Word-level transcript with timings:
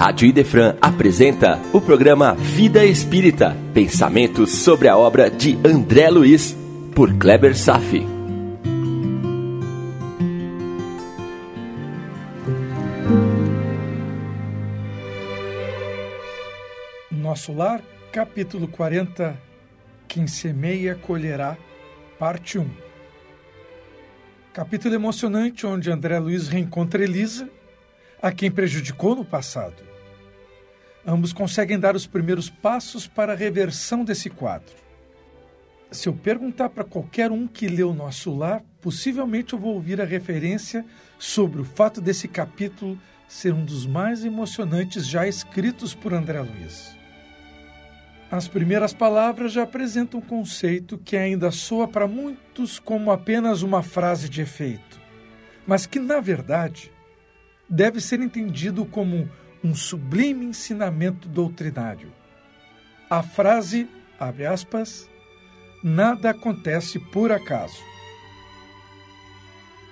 Rádio 0.00 0.26
Idefran 0.26 0.78
apresenta 0.80 1.60
o 1.74 1.78
programa 1.78 2.32
Vida 2.32 2.86
Espírita, 2.86 3.54
pensamentos 3.74 4.50
sobre 4.50 4.88
a 4.88 4.96
obra 4.96 5.30
de 5.30 5.58
André 5.62 6.08
Luiz, 6.08 6.56
por 6.94 7.12
Kleber 7.18 7.54
Safi. 7.54 8.06
Nosso 17.10 17.52
Lar, 17.52 17.82
capítulo 18.10 18.68
40, 18.68 19.38
Quem 20.08 20.26
semeia 20.26 20.94
colherá, 20.94 21.58
parte 22.18 22.58
1. 22.58 22.66
Capítulo 24.54 24.94
emocionante 24.94 25.66
onde 25.66 25.92
André 25.92 26.18
Luiz 26.18 26.48
reencontra 26.48 27.04
Elisa, 27.04 27.50
a 28.22 28.32
quem 28.32 28.50
prejudicou 28.50 29.14
no 29.14 29.26
passado. 29.26 29.89
Ambos 31.06 31.32
conseguem 31.32 31.78
dar 31.78 31.96
os 31.96 32.06
primeiros 32.06 32.50
passos 32.50 33.06
para 33.06 33.32
a 33.32 33.36
reversão 33.36 34.04
desse 34.04 34.28
quadro. 34.28 34.74
Se 35.90 36.08
eu 36.08 36.12
perguntar 36.12 36.68
para 36.68 36.84
qualquer 36.84 37.32
um 37.32 37.48
que 37.48 37.66
leu 37.66 37.92
Nosso 37.92 38.36
Lar, 38.36 38.62
possivelmente 38.80 39.54
eu 39.54 39.58
vou 39.58 39.74
ouvir 39.74 40.00
a 40.00 40.04
referência 40.04 40.84
sobre 41.18 41.60
o 41.60 41.64
fato 41.64 42.00
desse 42.00 42.28
capítulo 42.28 42.98
ser 43.26 43.52
um 43.54 43.64
dos 43.64 43.86
mais 43.86 44.24
emocionantes 44.24 45.06
já 45.06 45.26
escritos 45.26 45.94
por 45.94 46.12
André 46.12 46.40
Luiz. 46.40 46.96
As 48.30 48.46
primeiras 48.46 48.92
palavras 48.92 49.52
já 49.52 49.62
apresentam 49.62 50.20
um 50.20 50.22
conceito 50.22 50.98
que 50.98 51.16
ainda 51.16 51.50
soa 51.50 51.88
para 51.88 52.06
muitos 52.06 52.78
como 52.78 53.10
apenas 53.10 53.62
uma 53.62 53.82
frase 53.82 54.28
de 54.28 54.42
efeito, 54.42 55.00
mas 55.66 55.86
que, 55.86 55.98
na 55.98 56.20
verdade, 56.20 56.92
deve 57.68 58.00
ser 58.00 58.20
entendido 58.20 58.84
como 58.84 59.28
um 59.62 59.74
sublime 59.74 60.46
ensinamento 60.46 61.28
doutrinário. 61.28 62.12
A 63.08 63.22
frase, 63.22 63.88
abre 64.18 64.46
aspas, 64.46 65.08
nada 65.82 66.30
acontece 66.30 66.98
por 66.98 67.32
acaso. 67.32 67.82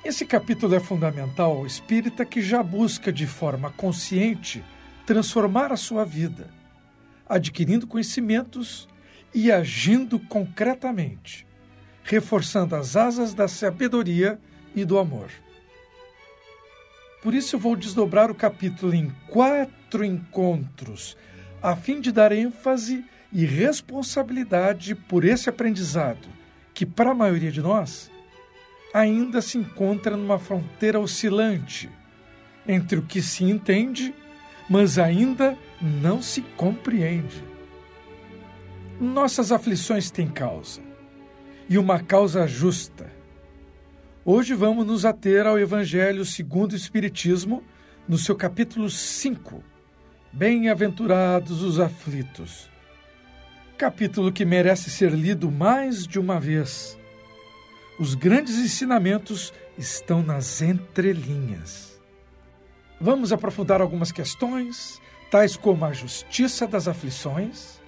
Esse 0.04 0.24
capítulo 0.24 0.74
é 0.74 0.80
fundamental 0.80 1.52
ao 1.52 1.66
espírita 1.66 2.24
que 2.24 2.40
já 2.40 2.62
busca 2.62 3.12
de 3.12 3.26
forma 3.26 3.70
consciente 3.70 4.64
transformar 5.04 5.72
a 5.72 5.76
sua 5.76 6.04
vida 6.04 6.58
adquirindo 7.28 7.86
conhecimentos 7.86 8.88
e 9.34 9.52
agindo 9.52 10.18
concretamente, 10.18 11.46
reforçando 12.02 12.74
as 12.74 12.96
asas 12.96 13.34
da 13.34 13.46
sabedoria 13.46 14.40
e 14.74 14.84
do 14.84 14.98
amor. 14.98 15.30
Por 17.22 17.34
isso 17.34 17.56
eu 17.56 17.60
vou 17.60 17.74
desdobrar 17.76 18.30
o 18.30 18.34
capítulo 18.34 18.94
em 18.94 19.12
quatro 19.28 20.04
encontros, 20.04 21.16
a 21.62 21.74
fim 21.74 22.00
de 22.00 22.12
dar 22.12 22.32
ênfase 22.32 23.04
e 23.32 23.44
responsabilidade 23.44 24.94
por 24.94 25.24
esse 25.24 25.48
aprendizado, 25.48 26.28
que 26.72 26.86
para 26.86 27.10
a 27.10 27.14
maioria 27.14 27.50
de 27.50 27.60
nós 27.60 28.10
ainda 28.94 29.42
se 29.42 29.58
encontra 29.58 30.16
numa 30.16 30.38
fronteira 30.38 30.98
oscilante 30.98 31.90
entre 32.66 32.98
o 32.98 33.02
que 33.02 33.20
se 33.20 33.44
entende 33.44 34.14
mas 34.68 34.98
ainda 34.98 35.56
não 35.80 36.20
se 36.20 36.42
compreende. 36.42 37.42
Nossas 39.00 39.50
aflições 39.50 40.10
têm 40.10 40.28
causa, 40.28 40.82
e 41.68 41.78
uma 41.78 42.00
causa 42.00 42.46
justa. 42.46 43.10
Hoje 44.30 44.52
vamos 44.52 44.86
nos 44.86 45.06
ater 45.06 45.46
ao 45.46 45.58
Evangelho 45.58 46.22
segundo 46.22 46.72
o 46.72 46.76
Espiritismo, 46.76 47.64
no 48.06 48.18
seu 48.18 48.36
capítulo 48.36 48.90
5. 48.90 49.64
Bem-aventurados 50.30 51.62
os 51.62 51.80
aflitos. 51.80 52.68
Capítulo 53.78 54.30
que 54.30 54.44
merece 54.44 54.90
ser 54.90 55.12
lido 55.12 55.50
mais 55.50 56.06
de 56.06 56.20
uma 56.20 56.38
vez. 56.38 56.98
Os 57.98 58.14
grandes 58.14 58.58
ensinamentos 58.58 59.50
estão 59.78 60.22
nas 60.22 60.60
entrelinhas. 60.60 61.98
Vamos 63.00 63.32
aprofundar 63.32 63.80
algumas 63.80 64.12
questões, 64.12 65.00
tais 65.30 65.56
como 65.56 65.86
a 65.86 65.94
justiça 65.94 66.66
das 66.66 66.86
aflições, 66.86 67.80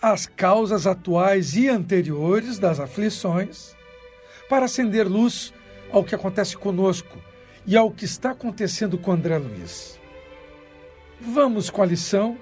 as 0.00 0.24
causas 0.24 0.86
atuais 0.86 1.54
e 1.56 1.68
anteriores 1.68 2.58
das 2.58 2.80
aflições, 2.80 3.76
para 4.48 4.64
acender 4.64 5.06
luz 5.06 5.52
ao 5.92 6.04
que 6.04 6.14
acontece 6.14 6.56
conosco 6.56 7.18
e 7.66 7.76
ao 7.76 7.90
que 7.90 8.04
está 8.04 8.30
acontecendo 8.30 8.98
com 8.98 9.12
André 9.12 9.38
Luiz. 9.38 9.98
Vamos 11.20 11.70
com 11.70 11.82
a 11.82 11.86
lição 11.86 12.38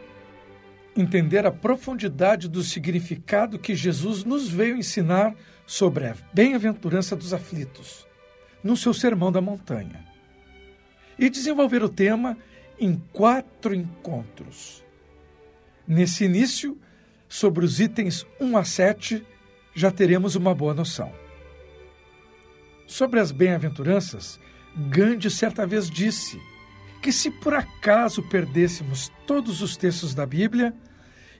entender 0.97 1.47
a 1.47 1.53
profundidade 1.53 2.49
do 2.49 2.63
significado 2.63 3.59
que 3.59 3.75
Jesus 3.75 4.25
nos 4.25 4.49
veio 4.49 4.77
ensinar 4.77 5.35
sobre 5.67 6.07
a 6.07 6.17
bem-aventurança 6.33 7.15
dos 7.15 7.35
aflitos, 7.35 8.07
no 8.63 8.77
seu 8.77 8.95
Sermão 8.95 9.31
da 9.31 9.41
Montanha 9.41 10.17
e 11.19 11.31
desenvolver 11.31 11.83
o 11.83 11.89
tema 11.89 12.37
em 12.79 13.03
quatro 13.13 13.75
encontros. 13.75 14.85
Nesse 15.87 16.25
início, 16.25 16.79
sobre 17.29 17.65
os 17.65 17.81
itens 17.81 18.27
1 18.41 18.57
a 18.57 18.65
7, 18.65 19.25
já 19.75 19.91
teremos 19.91 20.35
uma 20.35 20.55
boa 20.55 20.75
noção. 20.75 21.13
Sobre 22.87 23.19
as 23.19 23.33
bem-aventuranças, 23.33 24.39
Gandhi 24.77 25.31
certa 25.31 25.67
vez 25.67 25.91
disse 25.91 26.41
que 27.03 27.11
se 27.11 27.31
por 27.31 27.55
acaso 27.55 28.23
perdêssemos 28.23 29.11
todos 29.27 29.63
os 29.63 29.77
textos 29.77 30.15
da 30.15 30.25
Bíblia 30.25 30.75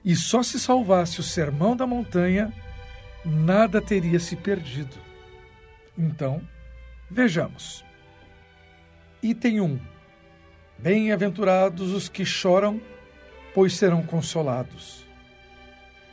e 0.03 0.15
só 0.15 0.43
se 0.43 0.59
salvasse 0.59 1.19
o 1.19 1.23
Sermão 1.23 1.75
da 1.75 1.87
Montanha, 1.87 2.53
nada 3.25 3.81
teria 3.81 4.19
se 4.19 4.35
perdido. 4.35 4.95
Então, 5.97 6.41
vejamos. 7.09 7.83
Item 9.21 9.61
1. 9.61 9.79
Bem-aventurados 10.77 11.91
os 11.91 12.07
que 12.07 12.23
choram, 12.23 12.79
pois 13.53 13.73
serão 13.73 14.03
consolados. 14.03 15.07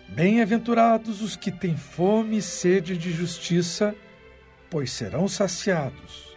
Bem-aventurados 0.08 1.22
os 1.22 1.36
que 1.36 1.50
têm 1.50 1.76
fome 1.76 2.38
e 2.38 2.42
sede 2.42 2.96
de 2.96 3.12
justiça, 3.12 3.94
serão 4.90 5.28
saciados. 5.28 6.36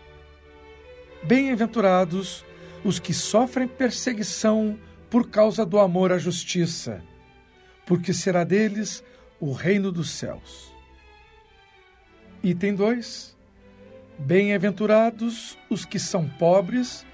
Bem-aventurados 1.24 2.46
os 2.84 3.00
que 3.00 3.14
sofrem 3.14 3.68
perseguição 3.68 4.78
por 5.10 5.30
causa 5.30 5.66
do 5.66 5.80
amor 5.80 6.12
à 6.12 6.18
justiça, 6.18 7.02
porque 7.86 8.14
será 8.14 8.44
deles 8.44 9.04
o 9.40 9.52
reino 9.52 9.92
dos 9.92 10.12
céus. 10.12 10.72
Item 12.44 12.76
2. 12.76 13.36
Bem-aventurados 14.20 15.58
os 15.70 15.86
que 15.86 15.98
são 15.98 16.30
pobres, 16.30 17.06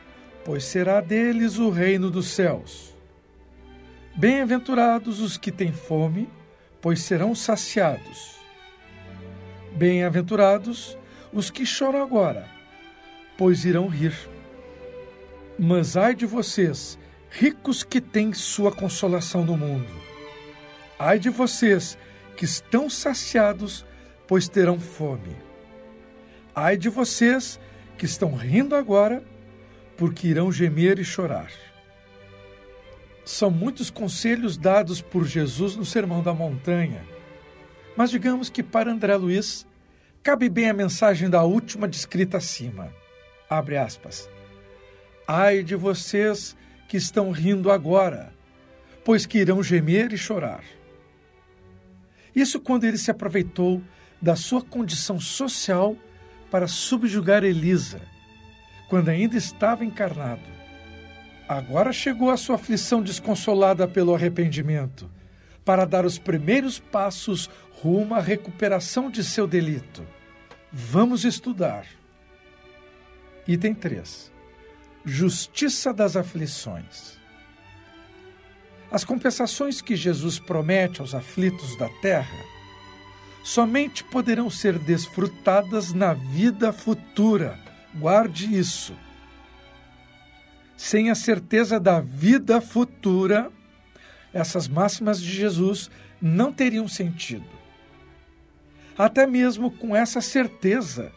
pois 0.43 0.65
será 0.65 0.99
deles 0.99 1.57
o 1.57 1.69
reino 1.69 2.11
dos 2.11 2.27
céus. 2.27 2.93
Bem-aventurados 4.15 5.21
os 5.21 5.37
que 5.37 5.51
têm 5.51 5.71
fome, 5.71 6.29
pois 6.81 7.01
serão 7.01 7.33
saciados. 7.33 8.35
Bem-aventurados 9.75 10.97
os 11.33 11.49
que 11.49 11.65
choram 11.65 12.01
agora, 12.01 12.47
pois 13.37 13.65
irão 13.65 13.87
rir. 13.87 14.13
Mas 15.57 15.97
ai 15.97 16.15
de 16.15 16.25
vocês, 16.25 16.97
ricos 17.29 17.83
que 17.83 17.99
têm 17.99 18.33
sua 18.33 18.71
consolação 18.71 19.43
no 19.43 19.57
mundo. 19.57 19.91
Ai 20.97 21.17
de 21.17 21.29
vocês 21.29 21.97
que 22.37 22.45
estão 22.45 22.89
saciados, 22.89 23.85
pois 24.27 24.47
terão 24.47 24.79
fome. 24.79 25.35
Ai 26.55 26.77
de 26.77 26.89
vocês 26.89 27.59
que 27.97 28.05
estão 28.05 28.35
rindo 28.35 28.75
agora, 28.75 29.23
porque 29.97 30.27
irão 30.27 30.51
gemer 30.51 30.99
e 30.99 31.03
chorar. 31.03 31.51
São 33.25 33.49
muitos 33.49 33.89
conselhos 33.89 34.57
dados 34.57 35.01
por 35.01 35.25
Jesus 35.25 35.75
no 35.75 35.85
Sermão 35.85 36.21
da 36.21 36.33
Montanha, 36.33 37.03
mas 37.95 38.11
digamos 38.11 38.49
que 38.49 38.61
para 38.61 38.91
André 38.91 39.15
Luiz 39.15 39.65
cabe 40.23 40.47
bem 40.47 40.69
a 40.69 40.73
mensagem 40.73 41.29
da 41.29 41.43
última 41.43 41.85
descrita 41.85 42.37
acima. 42.37 42.93
Abre 43.49 43.77
aspas. 43.77 44.29
Ai 45.27 45.61
de 45.63 45.75
vocês 45.75 46.55
que 46.87 46.95
estão 46.95 47.29
rindo 47.29 47.69
agora, 47.69 48.33
pois 49.03 49.25
que 49.25 49.39
irão 49.39 49.61
gemer 49.61 50.13
e 50.13 50.17
chorar. 50.17 50.63
Isso 52.33 52.59
quando 52.59 52.85
ele 52.85 52.97
se 52.97 53.11
aproveitou 53.11 53.81
da 54.21 54.35
sua 54.35 54.61
condição 54.61 55.19
social 55.19 55.97
para 56.49 56.67
subjugar 56.67 57.43
Elisa, 57.43 58.01
quando 58.89 59.09
ainda 59.09 59.35
estava 59.35 59.83
encarnado. 59.83 60.41
Agora 61.49 61.91
chegou 61.91 62.31
a 62.31 62.37
sua 62.37 62.55
aflição 62.55 63.01
desconsolada 63.01 63.87
pelo 63.89 64.15
arrependimento, 64.15 65.09
para 65.65 65.85
dar 65.85 66.05
os 66.05 66.17
primeiros 66.17 66.79
passos 66.79 67.49
rumo 67.81 68.15
à 68.15 68.19
recuperação 68.19 69.09
de 69.09 69.23
seu 69.23 69.47
delito. 69.47 70.05
Vamos 70.71 71.23
estudar. 71.25 71.85
Item 73.47 73.73
3. 73.73 74.31
Justiça 75.05 75.93
das 75.93 76.15
aflições. 76.15 77.17
As 78.91 79.03
compensações 79.03 79.81
que 79.81 79.95
Jesus 79.95 80.39
promete 80.39 81.01
aos 81.01 81.15
aflitos 81.15 81.75
da 81.77 81.89
terra 82.01 82.53
somente 83.43 84.03
poderão 84.03 84.49
ser 84.49 84.79
desfrutadas 84.79 85.93
na 85.93 86.13
vida 86.13 86.71
futura. 86.71 87.59
Guarde 87.95 88.57
isso. 88.57 88.95
Sem 90.77 91.09
a 91.09 91.15
certeza 91.15 91.79
da 91.79 91.99
vida 91.99 92.61
futura, 92.61 93.51
essas 94.33 94.67
máximas 94.67 95.21
de 95.21 95.31
Jesus 95.31 95.89
não 96.21 96.51
teriam 96.51 96.87
sentido. 96.87 97.45
Até 98.97 99.25
mesmo 99.27 99.71
com 99.71 99.95
essa 99.95 100.21
certeza, 100.21 101.11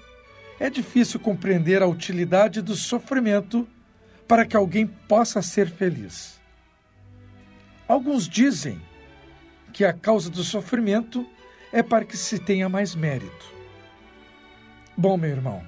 é 0.59 0.71
difícil 0.71 1.21
compreender 1.21 1.83
a 1.83 1.87
utilidade 1.87 2.63
do 2.63 2.75
sofrimento 2.75 3.67
para 4.27 4.45
que 4.45 4.57
alguém 4.57 4.87
possa 4.87 5.43
ser 5.43 5.71
feliz. 5.71 6.41
Alguns 7.87 8.29
dizem 8.29 8.81
que 9.73 9.85
a 9.85 9.93
causa 9.93 10.31
do 10.31 10.43
sofrimento 10.43 11.27
é 11.73 11.83
para 11.83 12.05
que 12.05 12.17
se 12.17 12.39
tenha 12.39 12.69
mais 12.69 12.95
mérito. 12.95 13.55
Bom, 14.97 15.17
meu 15.17 15.31
irmão, 15.31 15.63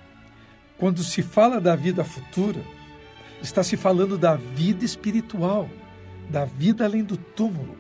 quando 0.78 1.04
se 1.04 1.22
fala 1.22 1.60
da 1.60 1.76
vida 1.76 2.02
futura, 2.02 2.62
está 3.42 3.62
se 3.62 3.76
falando 3.76 4.16
da 4.16 4.34
vida 4.34 4.84
espiritual, 4.84 5.68
da 6.30 6.44
vida 6.44 6.84
além 6.84 7.02
do 7.04 7.16
túmulo. 7.16 7.76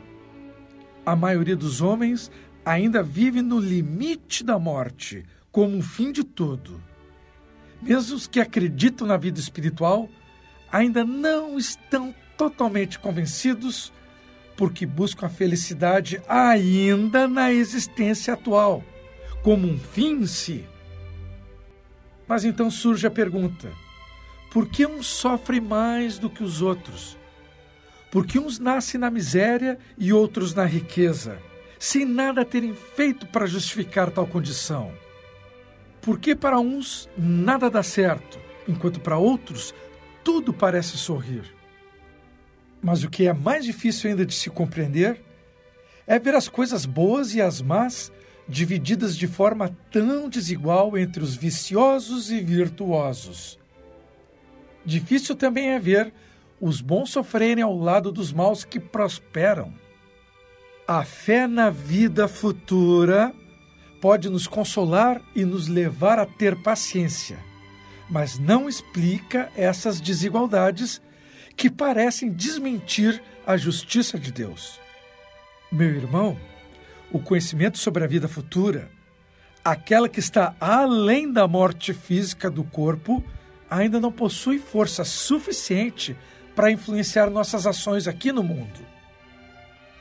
A 1.04 1.14
maioria 1.16 1.56
dos 1.56 1.80
homens 1.80 2.30
ainda 2.64 3.02
vive 3.02 3.42
no 3.42 3.58
limite 3.58 4.44
da 4.44 4.58
morte, 4.58 5.24
como 5.50 5.76
um 5.76 5.82
fim 5.82 6.12
de 6.12 6.22
tudo. 6.22 6.82
Mesmo 7.80 8.16
os 8.16 8.26
que 8.26 8.40
acreditam 8.40 9.06
na 9.06 9.16
vida 9.16 9.40
espiritual 9.40 10.08
ainda 10.70 11.04
não 11.04 11.56
estão 11.58 12.14
totalmente 12.36 12.98
convencidos 12.98 13.92
porque 14.56 14.84
buscam 14.84 15.26
a 15.26 15.30
felicidade 15.30 16.20
ainda 16.28 17.28
na 17.28 17.52
existência 17.52 18.34
atual, 18.34 18.82
como 19.42 19.68
um 19.68 19.78
fim 19.78 20.22
em 20.22 20.26
si. 20.26 20.64
Mas 22.26 22.44
então 22.44 22.70
surge 22.70 23.06
a 23.06 23.10
pergunta: 23.10 23.70
por 24.50 24.68
que 24.68 24.84
uns 24.84 25.06
sofrem 25.06 25.60
mais 25.60 26.18
do 26.18 26.28
que 26.28 26.42
os 26.42 26.60
outros? 26.60 27.16
Por 28.10 28.26
que 28.26 28.38
uns 28.38 28.58
nascem 28.58 28.98
na 28.98 29.10
miséria 29.10 29.78
e 29.98 30.12
outros 30.12 30.54
na 30.54 30.64
riqueza, 30.64 31.38
sem 31.78 32.04
nada 32.04 32.44
terem 32.44 32.74
feito 32.74 33.26
para 33.26 33.46
justificar 33.46 34.10
tal 34.10 34.26
condição? 34.26 34.92
Por 36.00 36.18
que 36.18 36.34
para 36.34 36.58
uns 36.58 37.08
nada 37.16 37.68
dá 37.68 37.82
certo, 37.82 38.38
enquanto 38.66 39.00
para 39.00 39.18
outros 39.18 39.74
tudo 40.24 40.54
parece 40.54 40.96
sorrir? 40.96 41.54
Mas 42.80 43.02
o 43.02 43.10
que 43.10 43.26
é 43.26 43.32
mais 43.32 43.64
difícil 43.64 44.08
ainda 44.08 44.24
de 44.24 44.34
se 44.34 44.48
compreender 44.48 45.20
é 46.06 46.18
ver 46.18 46.34
as 46.34 46.48
coisas 46.48 46.86
boas 46.86 47.34
e 47.34 47.42
as 47.42 47.60
más 47.60 48.10
divididas 48.48 49.14
de 49.14 49.26
forma 49.26 49.76
tão 49.90 50.30
desigual 50.30 50.96
entre 50.96 51.22
os 51.22 51.36
viciosos 51.36 52.30
e 52.30 52.40
virtuosos. 52.40 53.58
Difícil 54.86 55.36
também 55.36 55.72
é 55.72 55.78
ver 55.78 56.12
os 56.60 56.80
bons 56.80 57.10
sofrerem 57.10 57.62
ao 57.62 57.76
lado 57.76 58.10
dos 58.10 58.32
maus 58.32 58.64
que 58.64 58.80
prosperam. 58.80 59.72
A 60.86 61.04
fé 61.04 61.46
na 61.46 61.70
vida 61.70 62.26
futura 62.26 63.32
pode 64.00 64.28
nos 64.28 64.46
consolar 64.46 65.20
e 65.34 65.44
nos 65.44 65.68
levar 65.68 66.18
a 66.18 66.26
ter 66.26 66.56
paciência, 66.62 67.38
mas 68.08 68.38
não 68.38 68.68
explica 68.68 69.50
essas 69.56 70.00
desigualdades 70.00 71.00
que 71.56 71.68
parecem 71.68 72.30
desmentir 72.32 73.22
a 73.46 73.56
justiça 73.56 74.18
de 74.18 74.30
Deus. 74.30 74.80
Meu 75.70 75.88
irmão, 75.88 76.38
o 77.12 77.18
conhecimento 77.18 77.78
sobre 77.78 78.04
a 78.04 78.06
vida 78.06 78.28
futura, 78.28 78.90
aquela 79.64 80.08
que 80.08 80.20
está 80.20 80.54
além 80.60 81.30
da 81.30 81.46
morte 81.48 81.92
física 81.92 82.50
do 82.50 82.64
corpo, 82.64 83.22
ainda 83.68 84.00
não 84.00 84.12
possui 84.12 84.58
força 84.58 85.04
suficiente 85.04 86.16
para 86.58 86.72
influenciar 86.72 87.30
nossas 87.30 87.68
ações 87.68 88.08
aqui 88.08 88.32
no 88.32 88.42
mundo. 88.42 88.80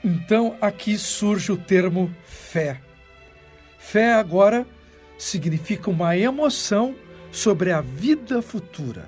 Então 0.03 0.57
aqui 0.59 0.97
surge 0.97 1.51
o 1.51 1.55
termo 1.55 2.11
fé. 2.25 2.81
Fé 3.77 4.15
agora 4.15 4.65
significa 5.19 5.91
uma 5.91 6.17
emoção 6.17 6.95
sobre 7.31 7.71
a 7.71 7.79
vida 7.79 8.41
futura. 8.41 9.07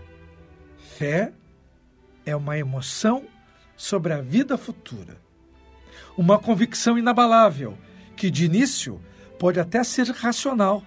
Fé 0.95 1.33
é 2.23 2.35
uma 2.35 2.55
emoção 2.55 3.25
sobre 3.75 4.13
a 4.13 4.21
vida 4.21 4.55
futura. 4.55 5.17
Uma 6.15 6.37
convicção 6.37 6.99
inabalável 6.99 7.75
que 8.15 8.29
de 8.29 8.45
início 8.45 9.01
pode 9.39 9.59
até 9.59 9.83
ser 9.83 10.05
racional, 10.11 10.83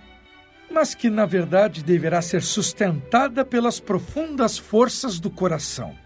mas 0.70 0.94
que 0.94 1.11
na 1.11 1.26
verdade 1.26 1.82
deverá 1.82 2.23
ser 2.23 2.41
sustentada 2.41 3.44
pelas 3.44 3.81
profundas 3.81 4.56
forças 4.56 5.19
do 5.19 5.29
coração. 5.29 6.00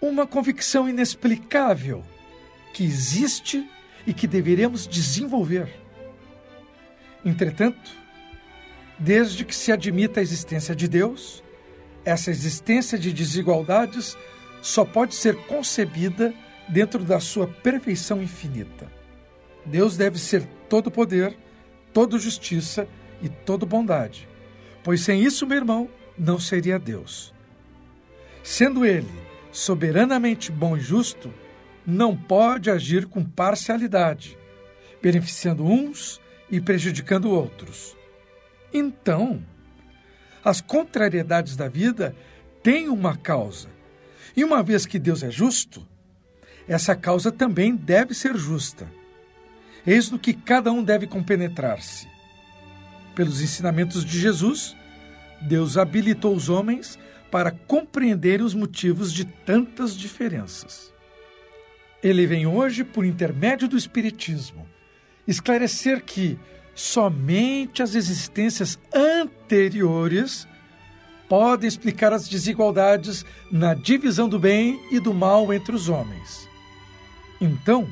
Uma 0.00 0.26
convicção 0.26 0.88
inexplicável 0.88 2.04
que 2.72 2.84
existe 2.84 3.68
e 4.06 4.12
que 4.12 4.26
deveremos 4.26 4.86
desenvolver. 4.86 5.68
Entretanto, 7.24 7.90
desde 8.98 9.44
que 9.44 9.54
se 9.54 9.72
admita 9.72 10.20
a 10.20 10.22
existência 10.22 10.74
de 10.74 10.86
Deus, 10.86 11.42
essa 12.04 12.30
existência 12.30 12.98
de 12.98 13.12
desigualdades 13.12 14.16
só 14.62 14.84
pode 14.84 15.14
ser 15.14 15.36
concebida 15.46 16.32
dentro 16.68 17.02
da 17.02 17.18
sua 17.18 17.46
perfeição 17.46 18.22
infinita. 18.22 18.90
Deus 19.64 19.96
deve 19.96 20.18
ser 20.18 20.46
todo 20.68 20.90
poder, 20.90 21.36
toda 21.92 22.18
justiça 22.18 22.86
e 23.22 23.28
toda 23.28 23.66
bondade, 23.66 24.28
pois 24.84 25.00
sem 25.00 25.22
isso, 25.22 25.46
meu 25.46 25.56
irmão, 25.56 25.88
não 26.16 26.38
seria 26.38 26.78
Deus. 26.78 27.34
Sendo 28.42 28.84
Ele 28.84 29.25
soberanamente 29.56 30.52
bom 30.52 30.76
e 30.76 30.80
justo, 30.80 31.32
não 31.86 32.14
pode 32.14 32.70
agir 32.70 33.06
com 33.06 33.24
parcialidade, 33.24 34.36
beneficiando 35.00 35.64
uns 35.64 36.20
e 36.50 36.60
prejudicando 36.60 37.30
outros. 37.30 37.96
Então, 38.70 39.42
as 40.44 40.60
contrariedades 40.60 41.56
da 41.56 41.68
vida 41.68 42.14
têm 42.62 42.90
uma 42.90 43.16
causa. 43.16 43.68
E 44.36 44.44
uma 44.44 44.62
vez 44.62 44.84
que 44.84 44.98
Deus 44.98 45.22
é 45.22 45.30
justo, 45.30 45.86
essa 46.68 46.94
causa 46.94 47.32
também 47.32 47.74
deve 47.74 48.12
ser 48.12 48.36
justa. 48.36 48.86
Eis 49.86 50.10
no 50.10 50.18
que 50.18 50.34
cada 50.34 50.70
um 50.70 50.84
deve 50.84 51.06
compenetrar-se. 51.06 52.06
Pelos 53.14 53.40
ensinamentos 53.40 54.04
de 54.04 54.20
Jesus, 54.20 54.76
Deus 55.40 55.78
habilitou 55.78 56.34
os 56.34 56.50
homens 56.50 56.98
para 57.30 57.50
compreenderem 57.50 58.44
os 58.44 58.54
motivos 58.54 59.12
de 59.12 59.24
tantas 59.24 59.96
diferenças. 59.96 60.92
Ele 62.02 62.26
vem 62.26 62.46
hoje, 62.46 62.84
por 62.84 63.04
intermédio 63.04 63.66
do 63.66 63.76
Espiritismo, 63.76 64.66
esclarecer 65.26 66.04
que 66.04 66.38
somente 66.74 67.82
as 67.82 67.94
existências 67.94 68.78
anteriores 68.94 70.46
podem 71.28 71.66
explicar 71.66 72.12
as 72.12 72.28
desigualdades 72.28 73.24
na 73.50 73.74
divisão 73.74 74.28
do 74.28 74.38
bem 74.38 74.80
e 74.92 75.00
do 75.00 75.12
mal 75.12 75.52
entre 75.52 75.74
os 75.74 75.88
homens. 75.88 76.48
Então, 77.40 77.88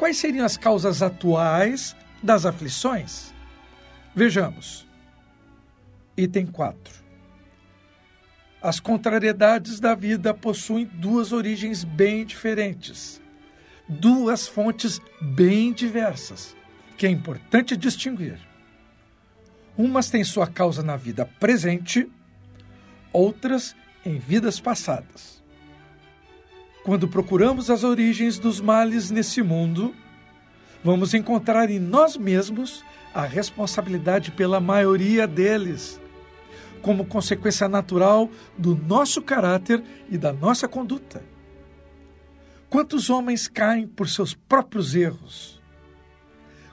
Quais 0.00 0.16
seriam 0.16 0.46
as 0.46 0.56
causas 0.56 1.02
atuais 1.02 1.94
das 2.22 2.46
aflições? 2.46 3.34
Vejamos. 4.14 4.86
Item 6.16 6.46
4. 6.46 6.99
As 8.62 8.78
contrariedades 8.78 9.80
da 9.80 9.94
vida 9.94 10.34
possuem 10.34 10.84
duas 10.84 11.32
origens 11.32 11.82
bem 11.82 12.26
diferentes, 12.26 13.20
duas 13.88 14.46
fontes 14.46 15.00
bem 15.20 15.72
diversas, 15.72 16.54
que 16.98 17.06
é 17.06 17.10
importante 17.10 17.74
distinguir. 17.74 18.38
Umas 19.78 20.10
têm 20.10 20.24
sua 20.24 20.46
causa 20.46 20.82
na 20.82 20.96
vida 20.96 21.24
presente, 21.38 22.10
outras 23.12 23.74
em 24.04 24.18
vidas 24.18 24.60
passadas. 24.60 25.42
Quando 26.84 27.08
procuramos 27.08 27.70
as 27.70 27.84
origens 27.84 28.38
dos 28.38 28.60
males 28.60 29.10
nesse 29.10 29.42
mundo, 29.42 29.94
vamos 30.82 31.14
encontrar 31.14 31.70
em 31.70 31.78
nós 31.78 32.16
mesmos 32.16 32.84
a 33.14 33.22
responsabilidade 33.22 34.30
pela 34.30 34.60
maioria 34.60 35.26
deles, 35.26 35.99
como 36.82 37.06
consequência 37.06 37.68
natural 37.68 38.30
do 38.56 38.74
nosso 38.74 39.22
caráter 39.22 39.82
e 40.08 40.16
da 40.16 40.32
nossa 40.32 40.68
conduta. 40.68 41.22
Quantos 42.68 43.10
homens 43.10 43.48
caem 43.48 43.86
por 43.86 44.08
seus 44.08 44.34
próprios 44.34 44.94
erros? 44.94 45.60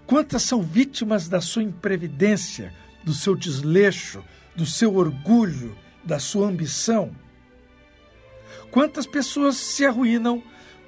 Quantas 0.05 0.43
são 0.43 0.61
vítimas 0.61 1.27
da 1.27 1.41
sua 1.41 1.63
imprevidência, 1.63 2.73
do 3.03 3.13
seu 3.13 3.35
desleixo, 3.35 4.23
do 4.55 4.65
seu 4.65 4.95
orgulho, 4.95 5.77
da 6.03 6.19
sua 6.19 6.47
ambição? 6.47 7.11
Quantas 8.71 9.05
pessoas 9.05 9.57
se 9.57 9.85
arruinam 9.85 10.41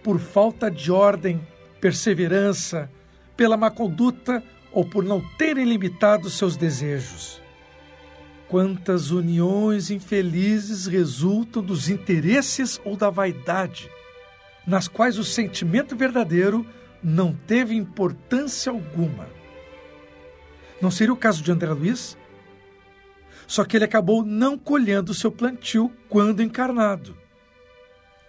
por 0.03 0.19
falta 0.19 0.69
de 0.69 0.91
ordem, 0.91 1.45
perseverança, 1.79 2.89
pela 3.35 3.57
má 3.57 3.71
conduta 3.71 4.43
ou 4.71 4.85
por 4.85 5.03
não 5.03 5.21
terem 5.37 5.65
limitado 5.65 6.29
seus 6.29 6.55
desejos. 6.55 7.41
Quantas 8.49 9.11
uniões 9.11 9.91
infelizes 9.91 10.87
resultam 10.87 11.61
dos 11.61 11.87
interesses 11.87 12.81
ou 12.83 12.97
da 12.97 13.11
vaidade, 13.11 13.91
nas 14.65 14.87
quais 14.87 15.19
o 15.19 15.23
sentimento 15.23 15.95
verdadeiro 15.95 16.65
não 17.03 17.31
teve 17.31 17.75
importância 17.75 18.71
alguma. 18.71 19.29
Não 20.81 20.89
seria 20.89 21.13
o 21.13 21.17
caso 21.17 21.43
de 21.43 21.51
André 21.51 21.71
Luiz? 21.71 22.17
Só 23.45 23.63
que 23.63 23.77
ele 23.77 23.85
acabou 23.85 24.25
não 24.25 24.57
colhendo 24.57 25.13
seu 25.13 25.31
plantio 25.31 25.93
quando 26.09 26.41
encarnado. 26.41 27.15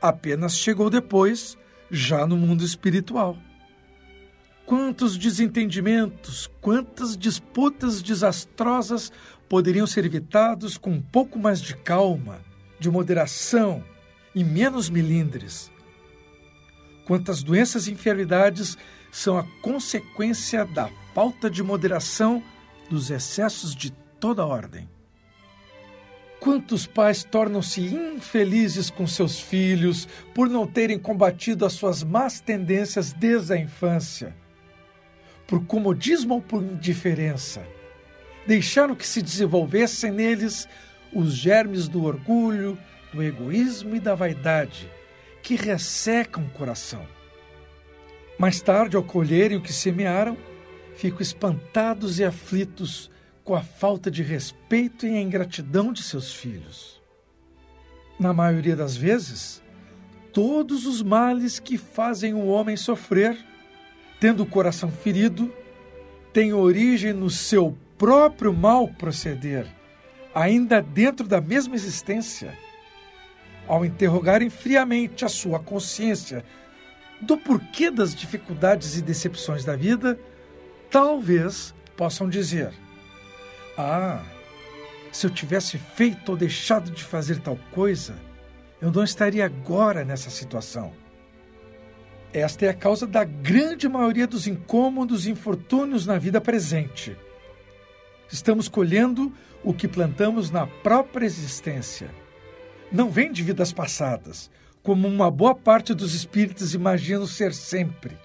Apenas 0.02 0.54
chegou 0.54 0.90
depois, 0.90 1.56
já 1.90 2.26
no 2.26 2.36
mundo 2.36 2.62
espiritual. 2.62 3.38
Quantos 4.66 5.16
desentendimentos, 5.16 6.48
quantas 6.60 7.16
disputas 7.16 8.02
desastrosas 8.02 9.10
poderiam 9.50 9.84
ser 9.84 10.04
evitados 10.04 10.78
com 10.78 10.90
um 10.90 11.02
pouco 11.02 11.36
mais 11.36 11.60
de 11.60 11.74
calma, 11.74 12.38
de 12.78 12.88
moderação 12.88 13.82
e 14.32 14.44
menos 14.44 14.88
milindres? 14.88 15.72
Quantas 17.04 17.42
doenças 17.42 17.88
e 17.88 17.92
enfermidades 17.92 18.78
são 19.10 19.36
a 19.36 19.44
consequência 19.60 20.64
da 20.64 20.88
falta 21.12 21.50
de 21.50 21.64
moderação 21.64 22.40
dos 22.88 23.10
excessos 23.10 23.74
de 23.74 23.90
toda 24.20 24.46
ordem? 24.46 24.88
Quantos 26.38 26.86
pais 26.86 27.24
tornam-se 27.24 27.80
infelizes 27.80 28.88
com 28.88 29.04
seus 29.04 29.40
filhos 29.40 30.06
por 30.32 30.48
não 30.48 30.64
terem 30.64 30.98
combatido 30.98 31.66
as 31.66 31.72
suas 31.72 32.04
más 32.04 32.40
tendências 32.40 33.12
desde 33.12 33.54
a 33.54 33.56
infância? 33.56 34.32
Por 35.44 35.66
comodismo 35.66 36.34
ou 36.34 36.40
por 36.40 36.62
indiferença? 36.62 37.79
Deixaram 38.46 38.94
que 38.94 39.06
se 39.06 39.22
desenvolvessem 39.22 40.10
neles 40.10 40.68
os 41.12 41.34
germes 41.34 41.88
do 41.88 42.04
orgulho, 42.04 42.78
do 43.12 43.22
egoísmo 43.22 43.96
e 43.96 44.00
da 44.00 44.14
vaidade 44.14 44.88
que 45.42 45.54
ressecam 45.56 46.44
o 46.44 46.50
coração. 46.50 47.06
Mais 48.38 48.60
tarde, 48.60 48.96
ao 48.96 49.02
colherem 49.02 49.58
o 49.58 49.60
que 49.60 49.72
semearam, 49.72 50.36
ficam 50.96 51.20
espantados 51.20 52.18
e 52.18 52.24
aflitos 52.24 53.10
com 53.44 53.54
a 53.54 53.62
falta 53.62 54.10
de 54.10 54.22
respeito 54.22 55.06
e 55.06 55.16
a 55.16 55.20
ingratidão 55.20 55.92
de 55.92 56.02
seus 56.02 56.34
filhos. 56.34 57.00
Na 58.18 58.32
maioria 58.32 58.76
das 58.76 58.96
vezes, 58.96 59.62
todos 60.32 60.86
os 60.86 61.02
males 61.02 61.58
que 61.58 61.76
fazem 61.76 62.34
o 62.34 62.46
homem 62.46 62.76
sofrer, 62.76 63.36
tendo 64.20 64.42
o 64.42 64.46
coração 64.46 64.90
ferido, 64.90 65.52
têm 66.32 66.52
origem 66.52 67.12
no 67.12 67.30
seu 67.30 67.76
próprio 68.00 68.50
mal 68.50 68.88
proceder, 68.88 69.66
ainda 70.34 70.80
dentro 70.80 71.28
da 71.28 71.38
mesma 71.38 71.74
existência 71.74 72.56
ao 73.68 73.84
interrogarem 73.84 74.48
friamente 74.48 75.22
a 75.22 75.28
sua 75.28 75.60
consciência 75.60 76.42
do 77.20 77.36
porquê 77.36 77.90
das 77.90 78.14
dificuldades 78.14 78.96
e 78.96 79.02
decepções 79.02 79.66
da 79.66 79.76
vida, 79.76 80.18
talvez 80.90 81.74
possam 81.94 82.26
dizer: 82.26 82.72
Ah, 83.76 84.22
se 85.12 85.26
eu 85.26 85.30
tivesse 85.30 85.76
feito 85.76 86.30
ou 86.30 86.38
deixado 86.38 86.90
de 86.90 87.04
fazer 87.04 87.38
tal 87.40 87.58
coisa, 87.70 88.14
eu 88.80 88.90
não 88.90 89.04
estaria 89.04 89.44
agora 89.44 90.06
nessa 90.06 90.30
situação. 90.30 90.94
Esta 92.32 92.64
é 92.64 92.68
a 92.70 92.74
causa 92.74 93.06
da 93.06 93.24
grande 93.24 93.86
maioria 93.90 94.26
dos 94.26 94.46
incômodos 94.46 95.26
e 95.26 95.30
infortúnios 95.30 96.06
na 96.06 96.16
vida 96.16 96.40
presente. 96.40 97.14
Estamos 98.32 98.68
colhendo 98.68 99.32
o 99.62 99.74
que 99.74 99.88
plantamos 99.88 100.50
na 100.50 100.66
própria 100.66 101.26
existência 101.26 102.10
não 102.92 103.08
vem 103.08 103.30
de 103.30 103.42
vidas 103.42 103.72
passadas, 103.72 104.50
como 104.82 105.06
uma 105.06 105.30
boa 105.30 105.54
parte 105.54 105.94
dos 105.94 106.14
espíritas 106.14 106.74
imaginam 106.74 107.26
ser 107.26 107.54
sempre. 107.54 108.18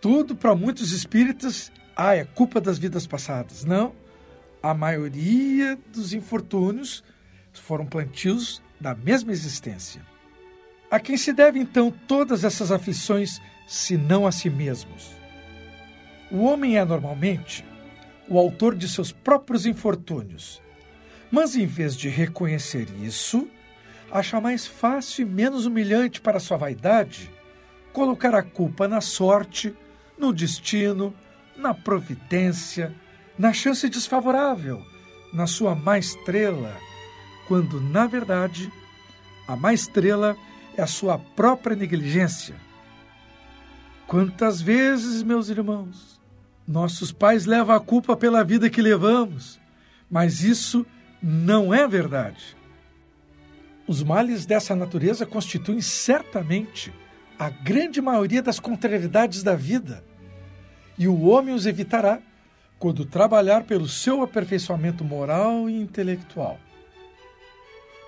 Tudo 0.00 0.34
para 0.34 0.54
muitos 0.54 0.92
espíritas, 0.92 1.70
ah, 1.94 2.14
é 2.14 2.24
culpa 2.24 2.60
das 2.60 2.78
vidas 2.78 3.06
passadas. 3.06 3.64
Não. 3.64 3.92
A 4.62 4.72
maioria 4.72 5.78
dos 5.92 6.14
infortúnios 6.14 7.04
foram 7.52 7.86
plantios 7.86 8.62
da 8.80 8.94
mesma 8.94 9.32
existência. 9.32 10.00
A 10.90 10.98
quem 10.98 11.16
se 11.16 11.32
deve 11.32 11.58
então 11.58 11.90
todas 11.90 12.44
essas 12.44 12.70
aflições, 12.70 13.40
se 13.66 13.96
não 13.96 14.26
a 14.26 14.32
si 14.32 14.48
mesmos? 14.48 15.10
O 16.30 16.44
homem 16.44 16.78
é 16.78 16.84
normalmente 16.84 17.64
o 18.28 18.38
autor 18.38 18.74
de 18.74 18.88
seus 18.88 19.12
próprios 19.12 19.66
infortúnios 19.66 20.60
mas 21.30 21.56
em 21.56 21.66
vez 21.66 21.96
de 21.96 22.08
reconhecer 22.08 22.88
isso, 23.02 23.48
acha 24.10 24.40
mais 24.40 24.66
fácil 24.66 25.26
e 25.26 25.30
menos 25.30 25.66
humilhante 25.66 26.20
para 26.20 26.40
sua 26.40 26.56
vaidade 26.56 27.30
colocar 27.92 28.34
a 28.34 28.42
culpa 28.42 28.86
na 28.86 29.00
sorte, 29.00 29.74
no 30.18 30.30
destino, 30.30 31.14
na 31.56 31.72
providência, 31.72 32.94
na 33.38 33.54
chance 33.54 33.88
desfavorável, 33.88 34.82
na 35.32 35.46
sua 35.46 35.74
má 35.74 35.98
estrela, 35.98 36.76
quando, 37.48 37.80
na 37.80 38.06
verdade, 38.06 38.70
a 39.48 39.56
má 39.56 39.72
estrela 39.72 40.36
é 40.76 40.82
a 40.82 40.86
sua 40.86 41.18
própria 41.18 41.74
negligência. 41.74 42.54
Quantas 44.06 44.60
vezes, 44.60 45.22
meus 45.22 45.48
irmãos, 45.48 46.20
nossos 46.66 47.12
pais 47.12 47.46
levam 47.46 47.74
a 47.74 47.80
culpa 47.80 48.16
pela 48.16 48.42
vida 48.42 48.68
que 48.68 48.82
levamos, 48.82 49.60
mas 50.10 50.42
isso 50.42 50.84
não 51.22 51.72
é 51.72 51.86
verdade. 51.86 52.56
Os 53.86 54.02
males 54.02 54.44
dessa 54.44 54.74
natureza 54.74 55.24
constituem 55.24 55.80
certamente 55.80 56.92
a 57.38 57.48
grande 57.48 58.00
maioria 58.00 58.42
das 58.42 58.58
contrariedades 58.58 59.42
da 59.42 59.54
vida, 59.54 60.02
e 60.98 61.06
o 61.06 61.22
homem 61.22 61.54
os 61.54 61.66
evitará 61.66 62.20
quando 62.78 63.04
trabalhar 63.04 63.64
pelo 63.64 63.86
seu 63.88 64.22
aperfeiçoamento 64.22 65.04
moral 65.04 65.68
e 65.68 65.74
intelectual. 65.80 66.58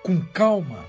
Com 0.03 0.21
calma, 0.21 0.85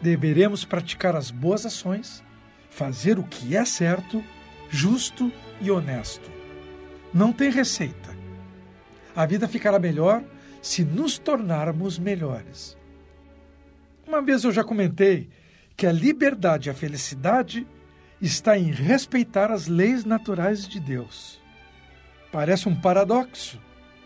deveremos 0.00 0.64
praticar 0.64 1.14
as 1.14 1.30
boas 1.30 1.66
ações, 1.66 2.22
fazer 2.70 3.18
o 3.18 3.24
que 3.24 3.56
é 3.56 3.64
certo, 3.64 4.24
justo 4.70 5.30
e 5.60 5.70
honesto. 5.70 6.41
Não 7.12 7.32
tem 7.32 7.50
receita. 7.50 8.16
A 9.14 9.26
vida 9.26 9.46
ficará 9.46 9.78
melhor 9.78 10.22
se 10.62 10.84
nos 10.84 11.18
tornarmos 11.18 11.98
melhores. 11.98 12.76
Uma 14.06 14.22
vez 14.22 14.44
eu 14.44 14.52
já 14.52 14.64
comentei 14.64 15.28
que 15.76 15.86
a 15.86 15.92
liberdade 15.92 16.68
e 16.68 16.70
a 16.70 16.74
felicidade 16.74 17.66
está 18.20 18.56
em 18.56 18.70
respeitar 18.70 19.50
as 19.50 19.66
leis 19.66 20.04
naturais 20.04 20.66
de 20.66 20.78
Deus. 20.80 21.40
Parece 22.30 22.68
um 22.68 22.74
paradoxo 22.74 23.60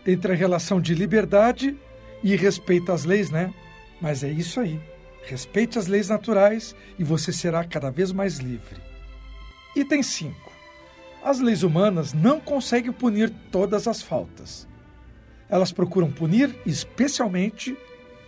entre 0.05 0.33
a 0.33 0.35
relação 0.35 0.81
de 0.81 0.93
liberdade 0.93 1.77
e 2.23 2.35
respeito 2.35 2.91
às 2.91 3.05
leis, 3.05 3.29
né? 3.29 3.53
Mas 4.01 4.23
é 4.23 4.29
isso 4.29 4.59
aí. 4.59 4.79
Respeite 5.23 5.77
as 5.77 5.87
leis 5.87 6.09
naturais 6.09 6.75
e 6.97 7.03
você 7.03 7.31
será 7.31 7.63
cada 7.63 7.89
vez 7.89 8.11
mais 8.11 8.37
livre. 8.37 8.81
Item 9.75 10.01
5. 10.01 10.56
As 11.23 11.39
leis 11.39 11.63
humanas 11.63 12.13
não 12.13 12.39
conseguem 12.39 12.91
punir 12.91 13.31
todas 13.51 13.87
as 13.87 14.01
faltas. 14.01 14.67
Elas 15.49 15.71
procuram 15.71 16.11
punir 16.11 16.55
especialmente 16.65 17.77